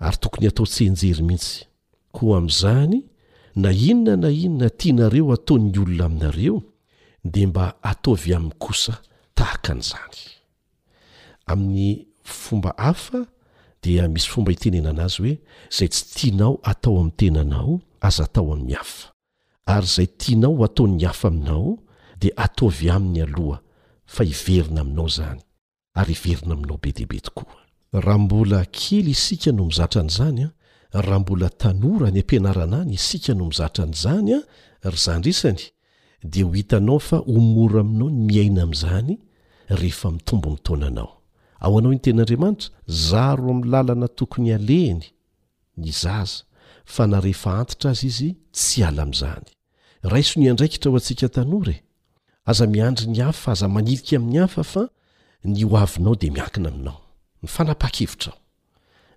ary 0.00 0.16
tokony 0.16 0.46
atao 0.48 0.64
tseenjery 0.66 1.20
mihitsy 1.22 1.69
koa 2.14 2.38
amin'izany 2.38 3.02
na 3.56 3.70
inona 3.88 4.16
na 4.22 4.28
inona 4.44 4.68
tianareo 4.78 5.26
ataon'ny 5.36 5.74
olona 5.82 6.04
aminareo 6.10 6.56
dea 7.32 7.46
mba 7.50 7.64
ataovy 7.90 8.30
amin'ny 8.36 8.56
kosa 8.62 8.94
tahaka 9.36 9.70
an'izany 9.74 10.18
amin'ny 11.52 11.90
fomba 12.42 12.70
hafa 12.84 13.20
dia 13.82 14.02
misy 14.14 14.28
fomba 14.32 14.50
hitenenana 14.54 15.02
azy 15.06 15.18
hoe 15.22 15.34
izay 15.72 15.88
tsy 15.92 16.02
tianao 16.16 16.54
atao 16.70 16.94
amin'ny 17.00 17.16
tenanao 17.20 17.72
aza 18.08 18.24
atao 18.28 18.48
amin'ny 18.54 18.74
hafa 18.78 19.06
ary 19.74 19.86
izay 19.90 20.08
tianao 20.20 20.56
ataon'ny 20.66 21.04
hafa 21.08 21.26
aminao 21.30 21.66
dia 22.20 22.34
ataovy 22.44 22.86
amin'ny 22.96 23.20
aloha 23.26 23.58
fa 24.14 24.22
hiverina 24.30 24.80
aminao 24.84 25.08
zany 25.16 25.40
ary 25.98 26.14
iverina 26.18 26.52
aminao 26.54 26.78
be 26.82 26.90
deaibe 26.96 27.20
tokoa 27.26 27.54
raha 28.04 28.18
mbola 28.24 28.58
kely 28.78 29.10
isika 29.16 29.50
no 29.52 29.62
mizatran'izany 29.68 30.40
a 30.46 30.50
raha 30.92 31.18
mbola 31.18 31.50
tanora 31.50 32.10
ny 32.10 32.20
ampianarana 32.20 32.76
a 32.82 32.84
ny 32.88 32.94
isika 32.98 33.32
no 33.38 33.44
mizatra 33.50 33.84
n'zany 33.92 34.32
a 34.38 34.42
ry 34.90 34.98
zandrisany 35.06 35.62
de 36.24 36.42
ho 36.44 36.50
hitanao 36.58 36.98
fa 36.98 37.18
omora 37.34 37.80
aminao 37.80 38.10
n 38.10 38.18
miaina 38.28 38.62
am'zany 38.66 39.12
rehefa 39.78 40.10
mitombony 40.10 40.58
taonanao 40.66 41.10
ao 41.62 41.78
anao 41.78 41.92
iny 41.92 42.02
tenaandriamanitra 42.02 42.68
za 42.86 43.34
ro 43.38 43.50
amn 43.54 43.64
lalana 43.70 44.08
tokony 44.08 44.50
aleny 44.54 45.04
ny 45.76 45.90
zaza 46.02 46.42
fa 46.84 47.06
narehfa 47.06 47.50
antitra 47.60 47.90
azy 47.94 48.06
izy 48.10 48.28
tsy 48.54 48.82
ala 48.88 49.06
mzany 49.06 49.46
raisoniandraikitra 50.12 50.88
o 50.90 50.94
antsikatanr 50.98 51.66
e. 51.70 51.76
aza 52.50 52.66
miandry 52.74 53.06
ny 53.12 53.20
hafa 53.26 53.48
azamanilika 53.52 54.12
amin'ny 54.18 54.40
hafa 54.42 54.62
fa 54.72 54.82
ny 55.44 55.62
oavinao 55.74 56.14
de 56.20 56.26
miakina 56.34 56.68
aminao 56.72 56.98
ny 57.42 57.46
fanapakevitrao 57.54 58.36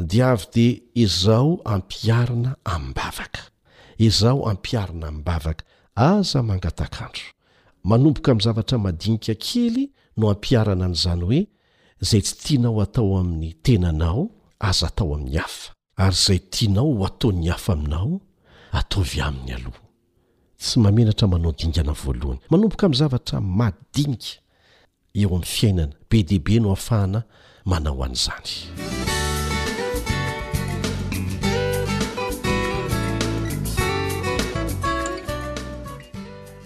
dia 0.00 0.30
avy 0.32 0.46
dia 0.54 0.80
izao 1.04 1.60
ampiarina 1.64 2.56
ami'nbavaka 2.64 3.40
izaho 3.98 4.48
ampiarina 4.48 5.08
aminnbavaka 5.08 5.64
aza 5.94 6.42
mangatakandro 6.42 7.26
manomboka 7.84 8.30
amin'y 8.32 8.44
zavatra 8.44 8.78
madinika 8.78 9.34
kely 9.44 9.82
no 10.18 10.26
hampiarana 10.32 10.84
an'izany 10.86 11.22
hoe 11.24 11.40
izay 12.02 12.22
tsy 12.24 12.34
tianao 12.42 12.80
hatao 12.82 13.18
amin'ny 13.20 13.50
tenanao 13.64 14.22
aza 14.68 14.86
atao 14.90 15.14
amin'ny 15.16 15.38
hafa 15.38 15.72
ary 15.96 16.16
izay 16.18 16.40
tianao 16.52 16.90
ho 16.98 17.06
ataony 17.06 17.48
hafa 17.48 17.72
aminao 17.72 18.20
ataovy 18.72 19.20
amin'ny 19.26 19.52
aloha 19.56 19.82
tsy 20.58 20.78
mamenatra 20.80 21.26
manao 21.28 21.50
adingana 21.52 21.92
voalohany 21.92 22.40
manomboka 22.50 22.84
aminny 22.86 22.98
zavatra 23.02 23.40
madiniga 23.40 24.34
eo 25.20 25.28
amin'ny 25.36 25.46
fiainana 25.56 25.94
be 26.10 26.22
dihaibe 26.28 26.60
no 26.60 26.68
hafahana 26.74 27.20
manao 27.64 28.02
an'izany 28.04 29.19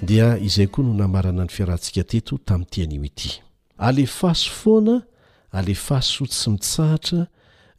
dia 0.04 0.36
izay 0.38 0.66
koa 0.68 0.84
no 0.84 0.94
namarana 0.94 1.42
ny 1.46 1.50
fiarahntsika 1.50 2.04
teto 2.04 2.36
tamin'ny 2.38 2.66
tianoity 2.70 3.40
alefaso 3.78 4.50
foana 4.60 4.96
alefaso 5.52 6.26
tsy 6.26 6.50
mitsahatra 6.52 7.20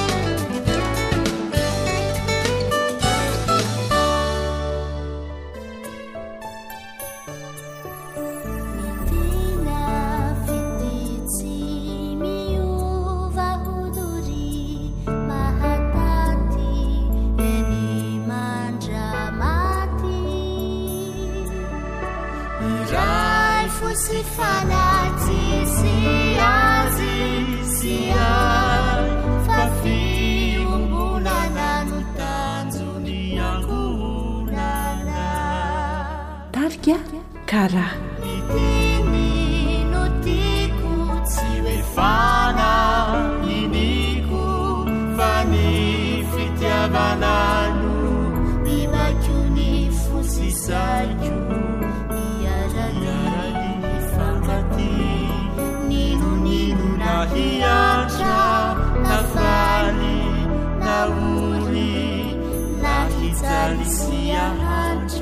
تلسياحج 63.41 65.21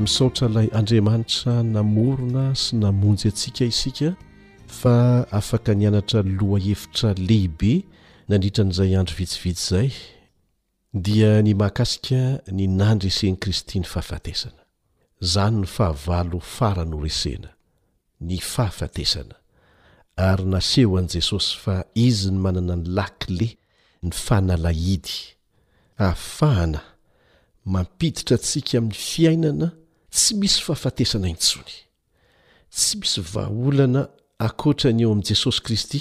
misaotra 0.00 0.48
ilay 0.48 0.68
andriamanitra 0.78 1.60
namorona 1.66 2.46
sy 2.56 2.78
namonjy 2.80 3.28
antsika 3.28 3.66
isika 3.68 4.12
fa 4.80 4.94
afaka 5.38 5.74
nianatra 5.76 6.22
loha 6.24 6.60
hefitra 6.64 7.10
lehibe 7.18 7.72
nandritra 8.30 8.64
an'izay 8.64 8.94
andro 9.00 9.14
vitsivitsy 9.18 9.74
izay 9.74 9.90
dia 11.06 11.30
ny 11.44 11.52
makasika 11.62 12.22
ny 12.52 12.64
nandreseny 12.80 13.36
kristy 13.42 13.82
ny 13.82 13.88
fahafatesana 13.92 14.62
izany 15.22 15.58
ny 15.64 15.68
fahavalo 15.76 16.40
faranoresena 16.54 17.52
ny 18.24 18.38
fahafatesana 18.52 19.36
ary 20.28 20.44
naseho 20.54 20.96
an'i 21.00 21.12
jesosy 21.18 21.58
fa 21.64 21.76
izy 22.06 22.30
ny 22.32 22.38
manana 22.46 22.76
ny 22.80 22.88
lakile 22.98 23.50
ny 24.02 24.10
fahnalahidy 24.16 25.16
hahafahana 26.00 26.80
mampiditra 27.68 28.36
antsika 28.40 28.78
amin'ny 28.80 28.96
fiainana 28.96 29.70
tsy 30.10 30.34
misy 30.34 30.60
fafatesana 30.64 31.28
intsony 31.28 31.72
tsy 32.70 32.96
misy 32.98 33.20
vahaolana 33.32 34.02
akoatra 34.46 34.90
ny 34.92 35.02
eo 35.04 35.12
amin'i 35.12 35.28
jesosy 35.32 35.62
kristy 35.64 35.98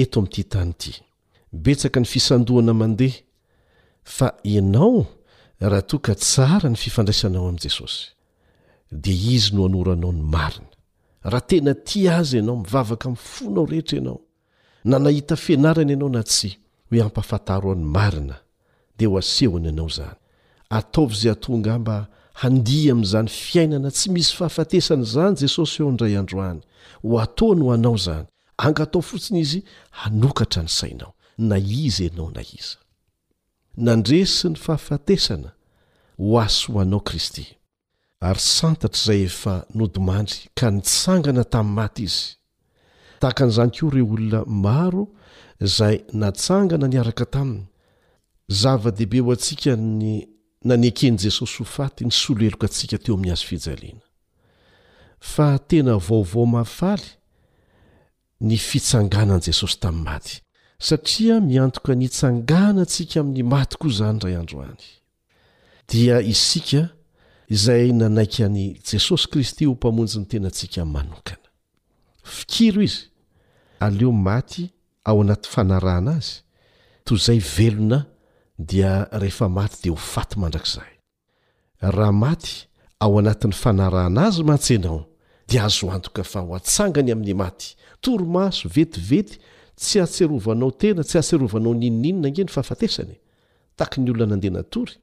eto 0.00 0.16
amin'ity 0.20 0.44
tany 0.52 0.74
ity 0.76 0.94
betsaka 1.52 1.98
ny 2.00 2.06
fisandohana 2.12 2.74
mandeha 2.74 3.20
fa 4.16 4.28
ianao 4.52 5.06
raha 5.60 5.82
toa 5.88 6.00
ka 6.06 6.14
tsara 6.22 6.68
ny 6.70 6.76
fifandraisanao 6.84 7.48
amin'i 7.48 7.64
jesosy 7.66 8.00
dia 8.90 9.34
izy 9.36 9.50
nohanoranao 9.56 10.12
ny 10.16 10.22
marina 10.34 10.70
raha 11.30 11.46
tena 11.48 11.74
ty 11.74 12.08
azy 12.18 12.36
ianao 12.36 12.56
mivavaka 12.62 13.06
min'ny 13.08 13.22
fonao 13.32 13.66
rehetra 13.66 13.96
ianao 13.98 14.20
nanahita 14.84 15.36
fianarana 15.36 15.92
ianao 15.92 16.08
na 16.08 16.22
tsy 16.22 16.50
hoe 16.90 17.02
ampafantaro 17.02 17.68
ao 17.70 17.74
ny 17.78 17.84
marina 17.96 18.36
dia 18.98 19.08
ho 19.08 19.18
asehoana 19.18 19.68
ianao 19.70 19.88
zany 19.88 20.16
ataovy 20.70 21.14
izay 21.14 21.32
a-tongamba 21.32 21.96
handia 22.42 22.92
amin'izany 22.92 23.28
fiainana 23.28 23.90
tsy 23.90 24.10
misy 24.10 24.34
fahafatesana 24.36 25.02
izany 25.06 25.36
jesosy 25.42 25.82
eo 25.82 25.90
ndray 25.92 26.16
androany 26.18 26.60
ho 27.06 27.12
atao 27.24 27.54
no 27.54 27.64
ho 27.66 27.72
anao 27.74 27.96
zany 27.96 28.26
angatao 28.56 29.02
fotsiny 29.08 29.40
izy 29.40 29.60
hanokatra 30.00 30.62
ny 30.62 30.68
sainao 30.78 31.12
na 31.38 31.56
iza 31.58 32.04
anao 32.10 32.30
na 32.34 32.42
iza 32.42 32.76
nandre 33.86 34.20
sy 34.26 34.48
ny 34.50 34.54
fahafatesana 34.64 35.50
ho 36.18 36.28
asy 36.44 36.60
ho 36.72 36.80
anao 36.82 37.00
kristy 37.08 37.46
ary 38.20 38.40
santatr' 38.40 38.98
izay 38.98 39.22
efa 39.30 39.54
nodimandry 39.74 40.38
ka 40.58 40.70
nitsangana 40.70 41.44
tamin'ny 41.52 41.74
maty 41.78 42.04
izy 42.10 42.24
tahakan'izany 43.22 43.70
koa 43.76 43.94
reo 43.94 44.06
olona 44.14 44.40
maro 44.66 45.02
izay 45.66 45.96
natsangana 46.20 46.86
niaraka 46.90 47.24
taminy 47.34 47.66
zava-dehibe 48.60 49.18
ho 49.24 49.30
antsikany 49.34 50.10
na 50.64 50.76
ny 50.80 50.88
aken'i 50.90 51.18
jesosy 51.28 51.58
ho 51.60 51.64
faty 51.68 52.04
ny 52.06 52.10
solo 52.14 52.40
heloka 52.44 52.66
antsika 52.68 52.96
teo 52.98 53.14
amin'ny 53.18 53.32
azo 53.36 53.46
fijaleana 53.46 54.00
fa 55.34 55.48
tena 55.70 55.98
vaovao 56.08 56.46
mahafaly 56.52 57.08
ny 58.48 58.56
fitsanganani 58.66 59.42
jesosy 59.50 59.78
tamin'ny 59.84 60.04
maty 60.08 60.40
satria 60.80 61.38
miantoka 61.40 61.94
ny 61.94 62.04
itsangana 62.08 62.80
antsika 62.88 63.20
amin'ny 63.20 63.42
maty 63.52 63.76
koa 63.80 63.88
izany 63.94 64.18
ray 64.24 64.36
andro 64.40 64.62
any 64.64 64.88
dia 65.88 66.18
isika 66.32 66.82
izay 67.52 67.92
nanaikany 67.92 68.80
jesosy 68.90 69.28
kristy 69.28 69.66
ho 69.68 69.72
mpamonjy 69.76 70.18
ny 70.20 70.24
tenantsika 70.32 70.84
manokana 70.84 71.48
fikiro 72.24 72.80
izy 72.82 73.00
aleo 73.84 74.12
maty 74.12 74.70
ao 75.04 75.20
anaty'y 75.20 75.50
fanarahana 75.52 76.16
azy 76.20 76.40
toy 77.04 77.18
izay 77.20 77.40
velona 77.56 78.00
dia 78.58 79.08
rehefa 79.12 79.48
maty 79.48 79.76
dea 79.82 79.90
ho 79.92 79.96
faty 79.96 80.38
mandrakzahy 80.38 80.96
raha 81.80 82.12
maty 82.12 82.66
ao 83.00 83.18
anatin'ny 83.18 83.52
fanaraana 83.54 84.26
azy 84.26 84.42
matsanao 84.44 85.06
dia 85.48 85.64
azo 85.64 85.90
antoka 85.90 86.22
fa 86.24 86.40
ho 86.40 86.54
atsangany 86.54 87.10
amin'ny 87.12 87.34
maty 87.34 87.76
toromaso 88.00 88.68
vetivety 88.68 89.38
tsy 89.76 89.98
atserovanao 90.00 90.70
tena 90.70 91.02
tsy 91.04 91.18
atserovanao 91.18 91.74
ninininona 91.74 92.28
ange 92.28 92.42
ny 92.44 92.50
fahafatesany 92.56 93.14
tahaka 93.76 93.98
ny 94.00 94.10
olonanandeha 94.10 94.52
natory 94.52 94.94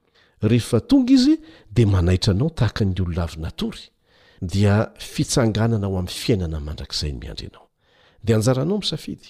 rehefa 0.41 0.80
tonga 0.80 1.14
izy 1.14 1.36
dia 1.76 1.88
manaitra 1.88 2.32
anao 2.34 2.49
tahaka 2.49 2.86
ny 2.86 2.95
olona 3.02 3.24
avinatory 3.24 3.82
dia 4.41 4.91
fitsanganana 5.14 5.88
ao 5.88 5.97
amin'ny 5.99 6.16
fiainana 6.24 6.60
mandrakizay 6.60 7.12
ny 7.12 7.18
miandry 7.20 7.47
anao 7.47 7.68
dea 8.24 8.36
anjaranao 8.36 8.78
misafidy 8.80 9.30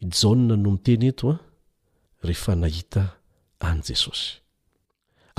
i 0.00 0.06
jaona 0.10 0.56
no 0.56 0.70
miteny 0.70 1.08
eto 1.10 1.30
a 1.30 1.32
ah, 1.34 1.38
rehefa 2.22 2.54
nahita 2.62 3.02
an'y 3.68 3.82
jesosy 3.88 4.28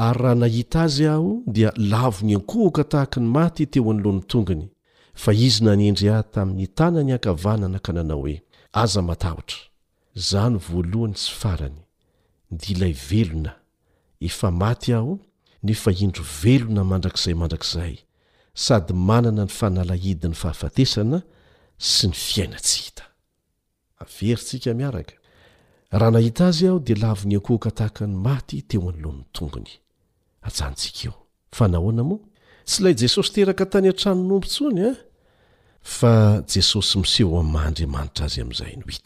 ary 0.05 0.19
raha 0.23 0.35
nahita 0.41 0.81
azy 0.87 1.05
aho 1.07 1.31
dia 1.55 1.69
lavo 1.91 2.25
ny 2.27 2.33
ankohoka 2.39 2.83
tahaka 2.91 3.17
ny 3.23 3.27
maty 3.37 3.65
teo 3.71 3.91
anylohan'ny 3.91 4.23
tongony 4.31 4.67
fa 5.21 5.31
izy 5.33 5.63
nanendry 5.63 6.09
ahy 6.09 6.23
tamin'ny 6.33 6.67
tana 6.77 6.99
ny 7.03 7.11
ankavanana 7.17 7.79
ka 7.85 7.91
nanao 7.97 8.21
hoe 8.25 8.35
aza 8.83 9.01
matahotra 9.09 9.61
izany 10.19 10.55
voalohany 10.67 11.15
sy 11.23 11.31
farany 11.41 11.77
ndiilay 12.51 12.93
velona 13.09 13.53
efa 14.27 14.47
maty 14.61 14.91
aho 14.99 15.13
nefa 15.65 15.89
indro 16.03 16.23
velona 16.43 16.83
mandrakizay 16.91 17.35
mandrakizay 17.41 17.95
sady 18.63 18.93
manana 19.09 19.43
ny 19.47 19.51
fanalahidi 19.59 20.27
ny 20.31 20.35
fahafatesana 20.41 21.17
sy 21.93 22.03
ny 22.09 22.15
fiaina 22.27 22.59
tsy 22.65 22.79
hita 22.85 23.03
averytsika 24.03 24.71
miaraka 24.79 25.11
raha 25.99 26.11
nahita 26.13 26.45
azy 26.49 26.67
aho 26.69 26.77
dia 26.87 26.97
lavi 27.03 27.27
ny 27.27 27.33
akohoka 27.39 27.71
tahaka 27.77 28.03
ny 28.07 28.15
maty 28.25 28.57
teo 28.69 28.87
anyloan'ny 28.89 29.25
tongony 29.35 29.73
aantsikaonahonaoa 30.47 32.19
tsy 32.67 32.73
ilay 32.81 32.95
jesosy 33.01 33.29
teraka 33.35 33.63
tany 33.71 33.87
an-trano 33.91 34.21
nombontsony 34.29 34.79
a 34.83 34.83
eh? 34.91 34.97
fa 35.97 36.13
jesosy 36.53 36.93
miseho 37.03 37.33
a 37.41 37.43
mahaandriamanitra 37.55 38.23
azy 38.29 38.39
amn'izay 38.43 38.73
noiay 38.79 38.99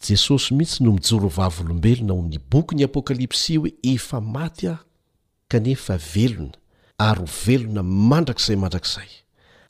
jesosy 0.09 0.55
mihitsy 0.55 0.83
no 0.85 0.93
mijoroaolombelona 0.99 2.13
o 2.15 2.19
amin'ny 2.21 2.41
bokyny 2.53 2.83
apôkalipsy 2.89 3.57
hoe 3.59 3.71
efa 3.95 4.19
matyaho 4.37 4.85
kanefa 5.53 5.97
velona 6.15 6.57
ary 7.09 7.25
velona 7.47 7.83
mandrakizay 8.11 8.57
mandrakzay 8.65 9.11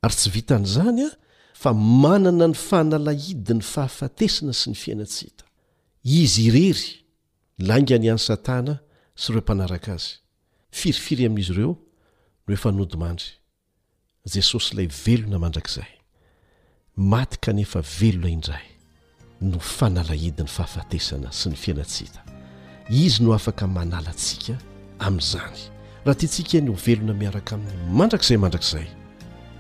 ary 0.05 0.15
tsy 0.19 0.29
vitan'izany 0.37 1.01
a 1.07 1.11
fa 1.63 1.73
manana 2.05 2.47
ny 2.49 2.57
fahnalahidi 2.69 3.55
ny 3.59 3.63
fahafatesana 3.73 4.53
sy 4.61 4.67
ny 4.71 4.77
fiainatsita 4.83 5.45
izy 6.05 6.47
irery 6.49 6.87
laingany 7.69 8.09
an'ny 8.15 8.25
satana 8.29 8.75
sy 9.23 9.29
ro 9.35 9.41
ampanaraka 9.43 9.91
azy 9.99 10.15
firifiry 10.79 11.25
amin'izy 11.29 11.53
ireo 11.57 11.75
no 12.47 12.51
efa 12.57 12.71
nodimandry 12.79 13.31
jesosy 14.37 14.71
ilay 14.75 14.89
velona 15.05 15.39
mandrakzay 15.45 15.91
maty 16.97 17.39
kanefa 17.41 17.81
velona 17.81 18.29
indray 18.31 18.63
no 19.41 19.59
fanalahidy 19.59 20.43
ny 20.45 20.49
fahafatesana 20.49 21.31
sy 21.33 21.49
ny 21.49 21.57
fiainatsita 21.57 22.21
izy 22.91 23.23
no 23.25 23.33
afaka 23.35 23.67
manalantsika 23.67 24.59
amin'izany 25.01 25.57
raha 26.05 26.15
tya 26.21 26.29
ntsika 26.29 26.61
ny 26.61 26.69
hovelona 26.71 27.15
miaraka 27.15 27.55
amin'ny 27.57 27.95
mandrakizay 27.97 28.37
mandrakzay 28.37 28.87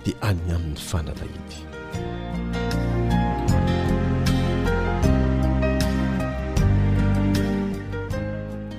dia 0.04 0.20
anny 0.22 0.52
amin'ny 0.54 0.76
fanalahidy 0.76 1.58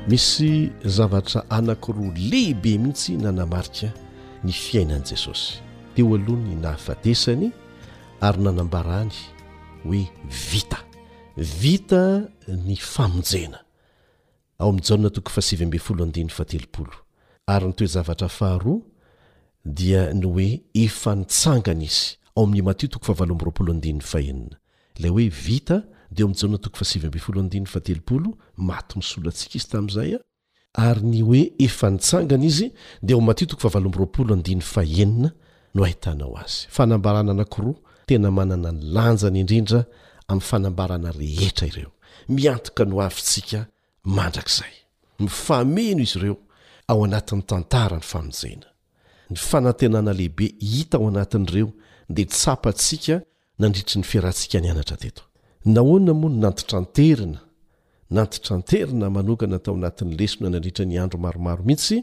misy 0.07 0.69
zavatra 0.85 1.41
anakoroa 1.49 2.13
lehibe 2.17 2.77
mihitsy 2.77 3.17
nanamarika 3.17 3.89
ny 4.43 4.51
fiainan'i 4.53 5.05
jesosy 5.09 5.53
teo 5.95 6.13
alohany 6.15 6.53
nahafatesany 6.61 7.51
ary 8.23 8.39
nanambarany 8.41 9.11
hoe 9.83 10.07
vita 10.51 10.77
vita 11.35 12.27
ny 12.47 12.75
famonjena 12.79 13.59
ao 14.57 14.69
amin'njana 14.69 15.09
toko 15.09 15.29
fasiybe 15.31 15.79
folo 15.79 16.05
iy 16.05 16.23
ateolo 16.39 16.91
ary 17.47 17.65
ny 17.67 17.73
toezavatra 17.73 18.29
faharoa 18.29 18.79
dia 19.65 20.13
ny 20.13 20.25
oe 20.25 20.47
efantsanganiay 20.73 21.89
oloaia 22.35 22.75
i 22.79 22.87
ta 29.69 29.77
yny 30.99 31.23
oe 31.31 31.41
efanitsangana 31.67 32.45
izy 32.45 32.69
demattoo 33.01 33.69
aoo 33.75 34.07
aenia 34.81 35.31
no 35.75 35.83
aitanao 35.85 36.37
ay 36.37 36.45
fanambarana 36.69 37.31
anakiroa 37.31 37.75
tena 38.07 38.31
manana 38.31 38.71
ny 38.71 38.83
lanjany 38.93 39.39
indrindra 39.41 39.83
amin'ny 40.27 40.47
fanambarana 40.49 41.11
rehetra 41.19 41.65
ireo 41.71 41.91
miantoka 42.37 42.83
no 42.89 42.97
avintsika 43.07 43.59
mandrakizay 44.17 44.73
nifameno 45.19 46.01
izy 46.05 46.17
ireo 46.19 46.37
ao 46.91 46.99
anatin'ny 47.07 47.43
tantara 47.51 47.97
ny 48.01 48.05
famonjena 48.11 48.67
ny 49.29 49.35
fanantenana 49.49 50.11
lehibe 50.19 50.47
hita 50.73 50.97
ao 50.97 51.07
anatin'ireo 51.07 51.69
dia 52.15 52.25
tsapatsika 52.33 53.15
nandritry 53.59 53.97
ny 54.01 54.05
firantsika 54.11 54.57
ny 54.63 54.67
anatra 54.73 54.97
teto 55.03 55.23
nahoana 55.75 56.13
moa 56.21 56.31
ny 56.31 56.37
nantitranterina 56.45 57.39
nantitranterina 58.15 59.07
manogana 59.15 59.57
tao 59.63 59.73
anatin'ny 59.79 60.15
lesona 60.19 60.49
nandritra 60.53 60.83
ny 60.85 60.95
andro 61.03 61.17
maromaro 61.25 61.63
mihitsy 61.67 61.97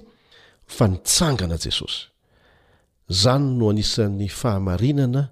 fa 0.67 0.85
nitsangana 0.89 1.57
jesosy 1.65 2.03
izany 3.11 3.47
no 3.59 3.69
anisan'ny 3.71 4.29
fahamarinana 4.29 5.23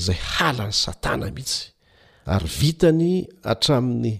zay 0.00 0.16
halany 0.34 0.72
satana 0.72 1.26
mihitsy 1.36 1.66
ary 2.34 2.48
vitany 2.60 3.12
hatramin'ny 3.48 4.12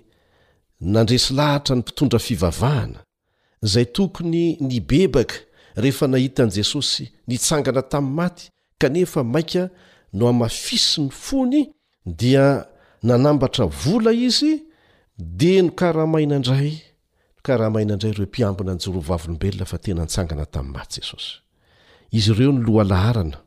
nandresy 0.94 1.30
lahatra 1.38 1.74
ny 1.76 1.80
mpitondra 1.82 2.18
fivavahana 2.26 2.98
izay 3.66 3.86
tokony 3.96 4.44
ny 4.68 4.76
bebaka 4.90 5.36
rehefa 5.82 6.06
nahitan'i 6.12 6.52
jesosy 6.60 7.04
nitsangana 7.28 7.82
tamin'ny 7.92 8.16
maty 8.18 8.44
kanefa 8.80 9.20
mainka 9.34 9.64
no 10.18 10.24
amafisy 10.32 11.00
ny 11.02 11.08
fony 11.26 11.60
dia 12.20 12.46
nanambatra 13.08 13.64
vola 13.66 14.12
izy 14.28 14.52
dia 15.38 15.62
nokarahmaina 15.66 16.34
indray 16.40 16.72
nokarahmahina 17.36 17.92
indray 17.94 18.12
reo 18.18 18.26
mpiambina 18.30 18.70
ny 18.74 18.78
joroavavolombelona 18.84 19.66
fa 19.72 19.78
tena 19.84 20.00
ntsangana 20.08 20.44
tamin'ny 20.54 20.76
maty 20.76 21.00
jesosy 21.00 21.32
izy 22.18 22.30
ireo 22.32 22.52
ny 22.52 22.60
lohalaharana 22.66 23.38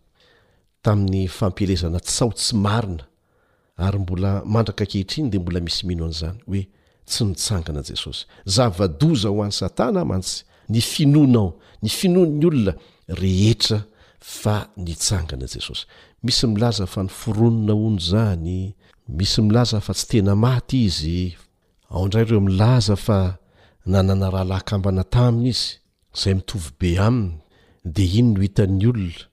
tamin'ny 0.84 1.24
fampelezana 1.38 2.00
tsao 2.08 2.30
tsy 2.40 2.54
marina 2.66 3.04
ary 3.86 4.00
mbola 4.04 4.32
mandraka 4.54 4.84
kehitriny 4.92 5.28
de 5.32 5.38
mbola 5.42 5.60
misy 5.66 5.82
mino 5.90 6.04
an'izany 6.10 6.38
hoe 6.50 6.62
tsy 7.10 7.22
nitsangana 7.30 7.82
jesosy 7.90 8.22
zava-doza 8.56 9.30
ho 9.34 9.40
an'ny 9.46 9.56
satana 9.62 10.02
mantsy 10.12 10.36
ny 10.74 10.80
finoanao 10.92 11.48
ny 11.84 11.90
finon 11.98 12.30
ny 12.40 12.46
olona 12.50 12.74
rehetra 13.22 13.80
fa 14.40 14.56
nitsangana 14.86 15.46
jesosy 15.54 15.84
misy 16.26 16.44
milaza 16.54 16.86
fa 16.94 17.02
ny 17.06 17.12
foronona 17.22 17.74
ono 17.88 18.00
zany 18.10 18.60
misy 19.18 19.40
milaza 19.48 19.78
fa 19.86 19.94
tsy 19.98 20.06
tena 20.12 20.34
maty 20.46 20.78
izy 20.90 21.18
ao 21.94 22.04
ndrayireo 22.08 22.42
milaza 22.50 22.96
fa 23.06 23.18
nanana 23.92 24.28
rahalakambana 24.36 25.04
taminy 25.14 25.50
izy 25.56 25.66
zay 26.20 26.34
mitovybe 26.38 26.92
aminy 27.08 27.32
de 27.96 28.04
iny 28.20 28.30
no 28.36 28.40
hitan'ny 28.46 28.86
olona 28.92 29.24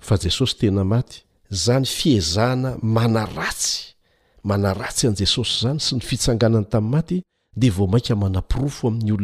fa 0.00 0.18
jesosy 0.22 0.56
tena 0.58 0.84
maty 0.84 1.22
zany 1.50 1.86
fiezana 1.86 2.76
manaratsy 2.82 3.94
manaratsy 4.44 5.06
an' 5.08 5.14
jesosy 5.20 5.60
zany 5.62 5.80
sy 5.80 5.94
ny 5.96 6.00
fitsanganana 6.04 6.64
tamin'ny 6.66 6.90
maty 6.92 7.22
dia 7.56 7.72
vo 7.72 7.86
mainamanapirofo 7.86 8.88
ainyntya 8.88 9.16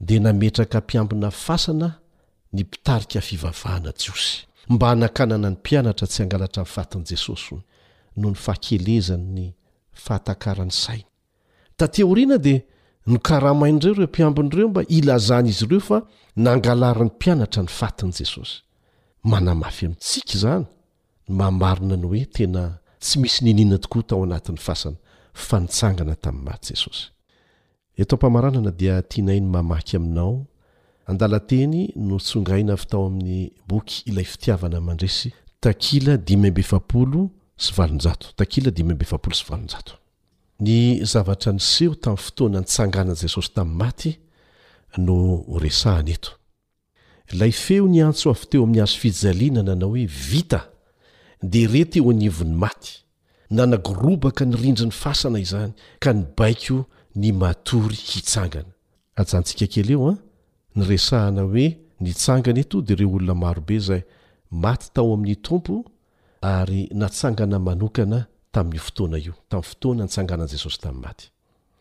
dea 0.00 0.20
nametraka 0.20 0.78
mpiambina 0.80 1.30
fasana 1.30 1.94
ny 2.52 2.60
mpitarika 2.62 3.20
fivavahana 3.20 3.92
jios 3.92 4.46
mba 4.68 4.86
hanakanana 4.88 5.50
ny 5.50 5.56
mpianatra 5.56 6.06
tsy 6.06 6.22
angalatra 6.22 6.62
nfatin'jesosy 6.62 7.54
no 8.16 8.28
ny 8.30 8.34
fahakelezanny 8.36 9.54
fahatakaran'ny 9.92 10.70
saina 10.72 11.06
tateoriana 11.76 12.38
de 12.38 12.62
no 13.06 13.18
karahamain'dreo 13.26 13.94
reo 13.94 14.06
mpiambin'ireo 14.10 14.68
mba 14.72 14.82
ilazany 14.98 15.48
izy 15.52 15.64
ireo 15.64 15.80
fa 15.88 15.98
nangalary 16.46 17.02
ny 17.04 17.10
mpianatra 17.16 17.60
ny 17.62 17.68
fatin' 17.78 18.12
jesosy 18.18 18.56
manamafy 19.30 19.82
amintsika 19.86 20.34
zany 20.42 20.64
mamarina 21.38 21.96
ny 22.02 22.06
oe 22.10 22.24
tena 22.34 22.62
tsy 23.02 23.14
misy 23.22 23.38
ninina 23.44 23.76
tokoa 23.82 24.02
tao 24.08 24.20
anatin'ny 24.26 24.58
fasana 24.66 24.96
fanitanganatami'ny 25.46 26.44
mayeoonga 29.52 29.76
tao 32.88 33.06
aiyiay 38.40 38.88
iaa 39.04 39.96
ny 40.62 41.00
zavatra 41.04 41.52
niseho 41.52 41.94
tamin'ny 41.94 42.22
fotoana 42.24 42.60
nytsanganai 42.64 43.16
jesosy 43.22 43.52
tamin'ny 43.54 43.78
maty 43.82 44.10
no 45.06 45.18
resahana 45.62 46.10
eto 46.16 46.30
lay 47.38 47.52
feo 47.52 47.84
ny 47.88 48.00
antso 48.04 48.30
avy 48.32 48.46
teo 48.50 48.62
amin'ny 48.64 48.80
hazo 48.82 48.98
fijaliana 49.00 49.62
nanao 49.66 49.90
hoe 49.92 50.06
vita 50.30 50.60
de 51.42 51.66
reteo 51.68 52.10
anivon'ny 52.10 52.54
maty 52.62 52.92
nanagorobaka 53.50 54.44
ny 54.46 54.56
rindri 54.62 54.86
ny 54.86 54.92
fasana 54.96 55.38
izany 55.40 55.72
ka 56.00 56.12
ny 56.14 56.22
baiko 56.36 56.78
ny 57.20 57.32
matory 57.32 57.96
hitsangana 58.08 58.72
ajantsika 59.16 59.66
keleo 59.72 60.08
an 60.08 60.16
ah, 60.16 60.22
ny 60.76 60.82
resahana 60.90 61.42
hoe 61.44 61.66
nitsangana 62.00 62.60
eto 62.64 62.80
dia 62.82 62.96
ireo 62.96 63.12
olona 63.18 63.34
marobe 63.36 63.76
zay 63.78 64.02
maty 64.50 64.88
tao 64.94 65.12
amin'ny 65.14 65.36
tompo 65.36 65.74
ary 66.42 66.88
natsangana 66.96 67.58
manokana 67.60 68.24
tamin'ny 68.56 68.78
fotoana 68.80 69.18
io 69.24 69.32
tamin'ny 69.50 69.68
fotoana 69.70 70.04
nitsanganan'i 70.06 70.52
jesosy 70.56 70.78
tamin'ny 70.84 71.04
maty 71.06 71.26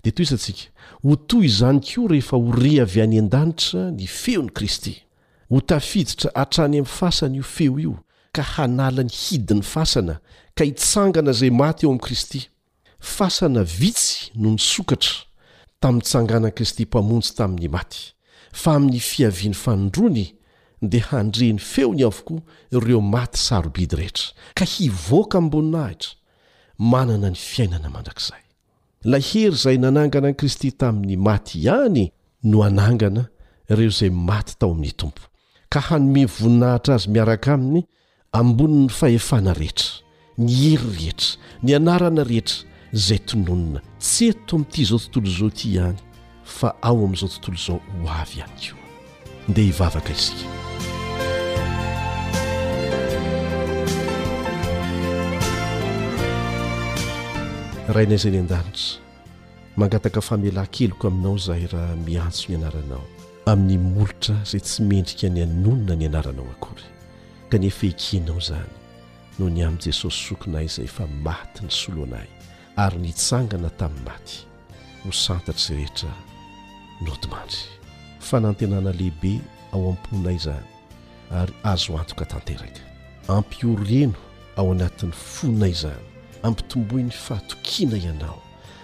dia 0.04 0.12
toy 0.18 0.28
satsika 0.30 0.68
ho 1.06 1.16
toy 1.32 1.46
izany 1.50 1.80
koa 1.88 2.10
rehefa 2.12 2.38
ho 2.40 2.56
re 2.62 2.74
avy 2.84 3.02
any 3.06 3.18
an-danitra 3.22 3.86
ny 3.96 4.08
feony 4.22 4.50
kristy 4.58 4.96
ho 5.52 5.62
tafiditra 5.72 6.34
hatrany 6.36 6.82
amin'ny 6.82 6.90
fasana 6.98 7.40
io 7.40 7.46
feo 7.56 7.80
io 7.86 7.94
ka 8.36 8.44
hanalany 8.56 9.12
hidin'ny 9.22 9.64
fasana 9.74 10.18
ka 10.58 10.68
hitsangana 10.70 11.36
izay 11.38 11.54
maty 11.62 11.86
eo 11.88 11.94
amin'i 11.94 12.04
kristy 12.08 12.42
fasana 13.00 13.64
vitsy 13.80 14.32
no 14.36 14.52
ny 14.52 14.60
sokatra 14.60 15.24
tamin'ntsanganan'i 15.82 16.58
kristy 16.58 16.84
mpamontjy 16.90 17.34
tamin'ny 17.40 17.72
maty 17.78 18.04
fa 18.62 18.76
amin'ny 18.76 19.00
fiavian'ny 19.12 19.60
fanondrony 19.64 20.28
dia 20.92 21.08
handreny 21.14 21.58
feo 21.72 21.94
ny 21.96 22.04
avokoa 22.04 22.44
ireo 22.76 23.00
maty 23.02 23.40
sarobidy 23.48 23.96
rehetra 23.96 24.28
ka 24.60 24.66
hivoaka 24.76 25.40
boninahitra 25.42 26.20
manana 26.80 27.30
ny 27.30 27.36
fiainana 27.38 27.90
mandrakizay 27.90 28.40
lahery 29.04 29.52
izay 29.54 29.78
nanangana 29.78 30.28
an'i 30.32 30.38
kristy 30.38 30.72
tamin'ny 30.72 31.16
maty 31.18 31.60
ihany 31.64 32.12
no 32.44 32.64
anangana 32.64 33.28
ireo 33.70 33.88
izay 33.90 34.10
maty 34.10 34.56
tao 34.60 34.72
amin'ny 34.74 34.92
tompo 34.98 35.22
ka 35.70 35.80
hanomiy 35.80 36.26
voninahitra 36.26 36.96
azy 36.96 37.10
miaraka 37.10 37.54
aminy 37.54 37.86
amboniny 38.32 38.90
fahefana 38.90 39.54
rehetra 39.54 39.88
ny 40.38 40.52
hery 40.54 40.90
rehetra 41.00 41.38
ny 41.64 41.76
anarana 41.76 42.24
rehetra 42.24 42.66
izay 42.94 43.20
tononona 43.20 43.82
tsy 44.00 44.30
eto 44.34 44.56
amin'n'ity 44.56 44.82
izao 44.82 45.00
tontolo 45.00 45.32
izao 45.32 45.48
ity 45.52 45.70
ihany 45.74 46.00
fa 46.44 46.76
ao 46.82 47.06
amin'izao 47.06 47.30
tontolo 47.32 47.58
izao 47.58 47.80
ho 48.04 48.10
avy 48.22 48.40
ihany 48.40 48.60
ko 48.72 48.78
ndia 49.48 49.64
hivavaka 49.64 50.10
izika 50.12 50.50
raha 57.88 58.02
ina 58.04 58.14
iza 58.18 58.30
ny 58.30 58.40
an-danitra 58.42 58.98
mangataka 59.78 60.22
famelah 60.22 60.66
keloko 60.74 61.08
aminao 61.08 61.36
izahay 61.38 61.68
raha 61.72 61.96
miantso 61.96 62.46
nianaranao 62.50 63.06
amin'ny 63.46 63.78
molotra 63.78 64.36
izay 64.42 64.62
tsy 64.66 64.82
mendrika 64.90 65.30
ny 65.30 65.44
anonona 65.46 65.94
ny 65.96 66.06
anaranao 66.10 66.50
akory 66.56 66.88
kanefa 67.50 67.86
ekinao 67.94 68.38
izany 68.42 68.72
noho 69.38 69.50
ny 69.54 69.62
amin'i 69.68 69.86
jesosy 69.86 70.18
sokinay 70.26 70.66
izay 70.66 70.86
efa 70.90 71.06
maty 71.26 71.60
ny 71.66 71.70
soloanay 71.70 72.28
ary 72.82 72.98
nitsangana 72.98 73.70
tamin'ny 73.78 74.04
maty 74.10 74.36
ho 75.06 75.10
santatra 75.14 75.62
izay 75.62 75.78
rehetra 75.86 76.14
nodimandry 77.06 77.62
fanantenana 78.20 78.92
lehibe 78.98 79.38
ao 79.78 79.90
am-ponay 79.94 80.36
izany 80.42 80.66
ary 81.32 81.54
azo 81.64 81.94
antoka 82.02 82.26
tanteraka 82.26 82.82
ampioreno 83.30 84.18
ao 84.58 84.72
anatin'ny 84.74 85.14
fonay 85.14 85.72
izany 85.78 86.15
ampitomboyny 86.46 87.10
fahatokina 87.12 87.98
ianao 87.98 88.42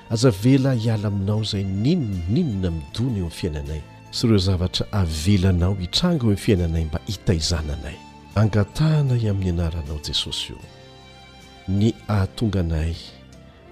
azavela 0.09 0.73
hiala 0.73 1.07
aminao 1.07 1.41
izay 1.41 1.63
nino 1.81 2.17
ninona 2.33 2.69
midony 2.71 3.17
eo 3.17 3.21
aminy 3.25 3.29
fiainanay 3.39 3.81
sy 4.15 4.21
ireo 4.27 4.37
zavatra 4.47 4.83
avelanao 5.01 5.73
hitranga 5.81 6.23
eho 6.25 6.31
an 6.31 6.37
fiainanay 6.45 6.85
mba 6.89 6.99
hitaizana 7.11 7.73
anay 7.77 7.97
angatahnay 8.41 9.23
amin'ny 9.31 9.49
anaranao 9.55 9.99
jesosy 10.07 10.47
io 10.51 10.59
ny 11.77 11.87
ahatonganay 12.13 12.95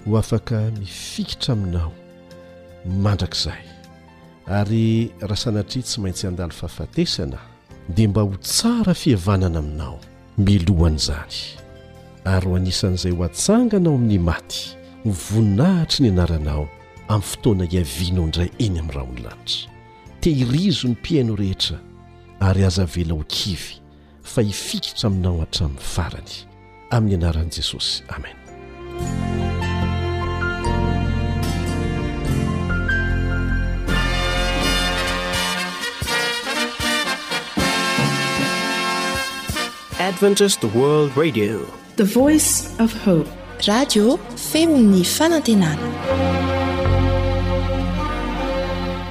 ho 0.05 0.11
afaka 0.21 0.57
mifikitra 0.79 1.51
aminao 1.55 1.91
mandrakizay 3.03 3.63
ary 4.59 4.85
rahasanatri 5.27 5.79
tsy 5.85 5.95
maintsy 6.03 6.23
handalo 6.27 6.53
fahafatesana 6.59 7.39
dia 7.95 8.07
mba 8.09 8.21
ho 8.27 8.33
tsara 8.47 8.93
fihavanana 9.01 9.59
aminao 9.63 9.97
melohana 10.45 10.95
izany 11.01 11.37
ary 12.25 12.45
ho 12.47 12.55
anisan'izay 12.55 13.11
ho 13.11 13.23
antsanganao 13.23 13.95
amin'ny 13.95 14.19
maty 14.19 14.75
ny 15.05 15.11
voninahitry 15.11 16.03
ny 16.03 16.11
anaranao 16.11 16.67
amin'ny 17.07 17.25
fotoana 17.29 17.65
hiavianao 17.65 18.25
indray 18.25 18.49
eny 18.59 18.79
amin'ny 18.79 18.93
raha 18.95 19.05
hony 19.07 19.21
lanitra 19.23 19.67
te 20.21 20.33
hirizo 20.33 20.87
n'ny 20.87 20.95
mpiaino 20.99 21.35
rehetra 21.35 21.79
ary 22.39 22.63
aza 22.65 22.85
vela 22.85 23.13
ho 23.13 23.23
kivy 23.27 23.79
fa 24.23 24.41
hifikitra 24.41 25.07
aminao 25.07 25.41
aatramin'ny 25.41 25.81
farany 25.93 26.35
amin'ny 26.91 27.15
anaran'i 27.15 27.49
jesosy 27.55 28.03
amen 28.09 28.35
adventis 39.99 40.57
world 40.75 41.11
radio 41.15 41.61
fhope 42.05 43.27
radio 43.67 44.17
femo 44.51 44.77
ny 44.77 45.03
fanantenana 45.03 45.87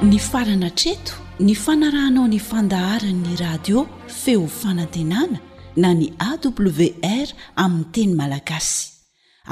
ny 0.03 0.19
farana 0.19 0.71
treto 0.81 1.13
ny 1.41 1.53
fanarahnao 1.65 2.25
ny 2.33 2.39
fandaharanyny 2.41 3.37
radio 3.41 3.85
feo 4.09 4.47
fanantenana 4.49 5.41
na 5.77 5.93
ny 5.95 6.09
awr 6.19 7.29
aminy 7.57 7.85
teny 7.93 8.15
malagasy 8.21 8.91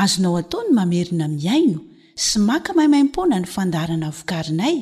azonao 0.02 0.36
ataony 0.42 0.70
mamerina 0.78 1.28
miaino 1.28 1.80
sy 2.24 2.38
maka 2.48 2.72
maimaimpona 2.78 3.40
ny 3.40 3.46
fandaharana 3.56 4.10
vokarinay 4.10 4.76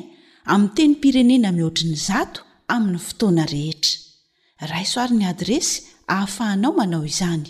ami 0.47 0.67
teny 0.77 0.95
pirenena 1.01 1.51
mihoatriny 1.51 1.95
zato 2.07 2.39
aminy 2.71 2.99
fotoana 3.07 3.43
rehetra 3.51 3.99
raisoariny 4.71 5.25
adresy 5.33 5.83
ahafahanao 6.07 6.73
manao 6.79 7.03
izany 7.05 7.49